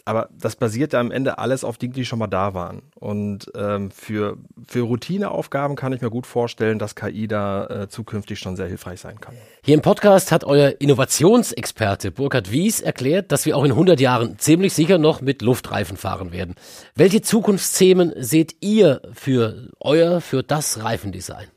Aber 0.07 0.29
das 0.39 0.55
basiert 0.55 0.93
ja 0.93 0.99
am 0.99 1.09
Ende 1.09 1.39
alles 1.39 1.63
auf 1.63 1.79
Dingen, 1.79 1.93
die 1.93 2.05
schon 2.05 2.19
mal 2.19 2.27
da 2.27 2.53
waren. 2.53 2.83
Und 2.93 3.51
ähm, 3.55 3.89
für, 3.89 4.37
für 4.67 4.81
Routineaufgaben 4.81 5.75
kann 5.75 5.93
ich 5.93 6.01
mir 6.01 6.11
gut 6.11 6.27
vorstellen, 6.27 6.77
dass 6.77 6.93
KI 6.93 7.27
da 7.27 7.65
äh, 7.65 7.89
zukünftig 7.89 8.37
schon 8.37 8.55
sehr 8.55 8.67
hilfreich 8.67 8.99
sein 8.99 9.19
kann. 9.19 9.33
Hier 9.63 9.73
im 9.73 9.81
Podcast 9.81 10.31
hat 10.31 10.43
euer 10.43 10.75
Innovationsexperte 10.79 12.11
Burkhard 12.11 12.51
Wies 12.51 12.81
erklärt, 12.81 13.31
dass 13.31 13.47
wir 13.47 13.57
auch 13.57 13.63
in 13.63 13.71
100 13.71 13.99
Jahren 13.99 14.37
ziemlich 14.37 14.73
sicher 14.73 14.99
noch 14.99 15.21
mit 15.21 15.41
Luftreifen 15.41 15.97
fahren 15.97 16.31
werden. 16.31 16.53
Welche 16.93 17.23
Zukunftsthemen 17.23 18.13
seht 18.17 18.57
ihr 18.61 19.01
für 19.11 19.71
euer, 19.79 20.21
für 20.21 20.43
das 20.43 20.83
Reifendesign? 20.83 21.47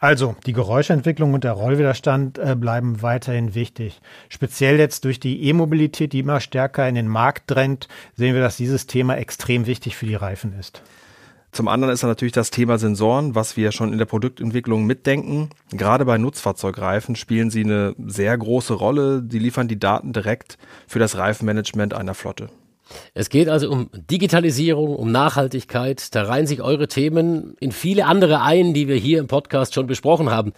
Also, 0.00 0.36
die 0.46 0.52
Geräuschentwicklung 0.52 1.34
und 1.34 1.42
der 1.42 1.52
Rollwiderstand 1.52 2.38
äh, 2.38 2.54
bleiben 2.54 3.02
weiterhin 3.02 3.56
wichtig. 3.56 4.00
Speziell 4.28 4.78
jetzt 4.78 5.04
durch 5.04 5.18
die 5.18 5.42
E-Mobilität, 5.44 6.12
die 6.12 6.20
immer 6.20 6.40
stärker 6.40 6.88
in 6.88 6.94
den 6.94 7.08
Markt 7.08 7.50
drängt, 7.50 7.88
sehen 8.14 8.34
wir, 8.34 8.40
dass 8.40 8.56
dieses 8.56 8.86
Thema 8.86 9.16
extrem 9.16 9.66
wichtig 9.66 9.96
für 9.96 10.06
die 10.06 10.14
Reifen 10.14 10.56
ist. 10.58 10.82
Zum 11.50 11.66
anderen 11.66 11.92
ist 11.92 12.02
da 12.02 12.06
natürlich 12.06 12.32
das 12.32 12.50
Thema 12.50 12.78
Sensoren, 12.78 13.34
was 13.34 13.56
wir 13.56 13.72
schon 13.72 13.92
in 13.92 13.98
der 13.98 14.04
Produktentwicklung 14.04 14.84
mitdenken. 14.84 15.50
Gerade 15.72 16.04
bei 16.04 16.18
Nutzfahrzeugreifen 16.18 17.16
spielen 17.16 17.50
sie 17.50 17.64
eine 17.64 17.94
sehr 17.98 18.36
große 18.36 18.74
Rolle. 18.74 19.22
Die 19.22 19.38
liefern 19.38 19.66
die 19.66 19.80
Daten 19.80 20.12
direkt 20.12 20.58
für 20.86 20.98
das 20.98 21.16
Reifenmanagement 21.16 21.94
einer 21.94 22.14
Flotte. 22.14 22.50
Es 23.14 23.28
geht 23.30 23.48
also 23.48 23.70
um 23.70 23.90
Digitalisierung, 23.92 24.96
um 24.96 25.10
Nachhaltigkeit. 25.12 26.14
Da 26.14 26.22
reihen 26.22 26.46
sich 26.46 26.62
eure 26.62 26.88
Themen 26.88 27.56
in 27.60 27.72
viele 27.72 28.06
andere 28.06 28.42
ein, 28.42 28.74
die 28.74 28.88
wir 28.88 28.96
hier 28.96 29.18
im 29.18 29.26
Podcast 29.26 29.74
schon 29.74 29.86
besprochen 29.86 30.30
haben. 30.30 30.52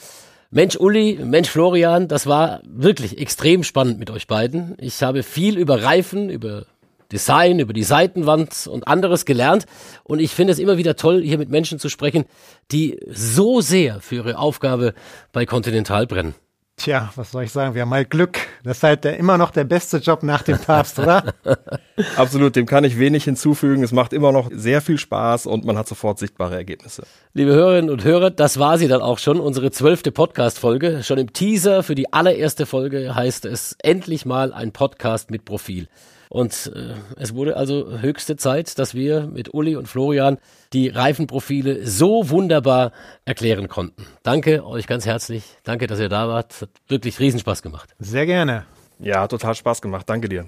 Mensch 0.51 0.77
Uli, 0.77 1.19
Mensch 1.23 1.49
Florian, 1.49 2.09
das 2.09 2.27
war 2.27 2.61
wirklich 2.65 3.19
extrem 3.19 3.63
spannend 3.63 3.99
mit 4.01 4.11
euch 4.11 4.27
beiden. 4.27 4.77
Ich 4.81 5.01
habe 5.03 5.23
viel 5.23 5.57
über 5.57 5.85
Reifen, 5.85 6.29
über 6.29 6.67
Design, 7.13 7.59
über 7.59 7.73
die 7.73 7.83
Seitenwand 7.83 8.67
und 8.67 8.89
anderes 8.89 9.25
gelernt. 9.25 9.67
Und 10.05 10.21
ich 10.21 10.33
finde 10.33 10.53
es 10.53 10.59
immer 10.59 10.77
wieder 10.77 10.97
toll, 10.97 11.23
hier 11.23 11.39
mit 11.39 11.51
Menschen 11.51 11.79
zu 11.79 11.89
sprechen, 11.89 12.25
die 12.73 12.99
so 13.09 13.61
sehr 13.61 14.01
für 14.01 14.17
ihre 14.17 14.39
Aufgabe 14.39 14.95
bei 15.33 15.47
Continental 15.47 16.07
brennen. 16.07 16.35
Tja, 16.81 17.13
was 17.15 17.33
soll 17.33 17.45
ich 17.45 17.53
sagen? 17.53 17.75
Wir 17.75 17.83
haben 17.83 17.91
halt 17.91 18.09
Glück. 18.09 18.39
Das 18.65 18.79
ist 18.79 18.83
halt 18.83 19.05
der, 19.05 19.19
immer 19.19 19.37
noch 19.37 19.51
der 19.51 19.65
beste 19.65 19.99
Job 19.99 20.23
nach 20.23 20.41
dem 20.41 20.59
Papst, 20.59 20.99
oder? 20.99 21.35
Absolut, 22.17 22.57
dem 22.57 22.65
kann 22.65 22.85
ich 22.85 22.99
wenig 22.99 23.25
hinzufügen. 23.25 23.83
Es 23.83 23.93
macht 23.93 24.15
immer 24.15 24.33
noch 24.33 24.49
sehr 24.51 24.81
viel 24.81 24.97
Spaß 24.97 25.45
und 25.45 25.67
man 25.67 25.77
hat 25.77 25.89
sofort 25.89 26.19
sichtbare 26.19 26.55
Ergebnisse. 26.55 27.03
Liebe 27.35 27.53
Hörerinnen 27.53 27.91
und 27.91 28.03
Hörer, 28.03 28.31
das 28.31 28.59
war 28.59 28.79
sie 28.79 28.89
dann 28.89 29.03
auch 29.03 29.19
schon, 29.19 29.41
unsere 29.41 29.71
zwölfte 29.71 30.11
Podcast-Folge. 30.11 31.03
Schon 31.03 31.19
im 31.19 31.35
Teaser 31.35 31.83
für 31.83 31.95
die 31.95 32.15
allererste 32.15 32.65
Folge 32.65 33.15
heißt 33.15 33.45
es 33.45 33.77
endlich 33.83 34.25
mal 34.25 34.55
ein 34.55 34.73
Podcast 34.73 35.31
mit 35.31 35.45
Profil. 35.45 35.87
Und 36.31 36.73
äh, 36.77 36.95
es 37.17 37.35
wurde 37.35 37.57
also 37.57 37.99
höchste 37.99 38.37
Zeit, 38.37 38.79
dass 38.79 38.95
wir 38.95 39.27
mit 39.27 39.53
Uli 39.53 39.75
und 39.75 39.89
Florian 39.89 40.39
die 40.73 40.89
Reifenprofile 40.89 41.85
so 41.85 42.31
wunderbar 42.31 42.93
erklären 43.25 43.67
konnten. 43.67 44.07
Danke 44.23 44.65
euch 44.65 44.87
ganz 44.87 45.07
herzlich. 45.07 45.43
Danke, 45.65 45.89
dass 45.89 45.99
ihr 45.99 46.09
da 46.09 46.29
wart. 46.29 46.63
Hat 46.63 46.71
wirklich 46.87 47.19
Riesenspaß 47.19 47.63
gemacht. 47.63 47.91
Sehr 47.99 48.27
gerne. 48.27 48.65
Ja, 49.01 49.27
total 49.27 49.57
Spaß 49.57 49.83
gemacht. 49.83 50.09
Danke 50.09 50.29
dir. 50.29 50.47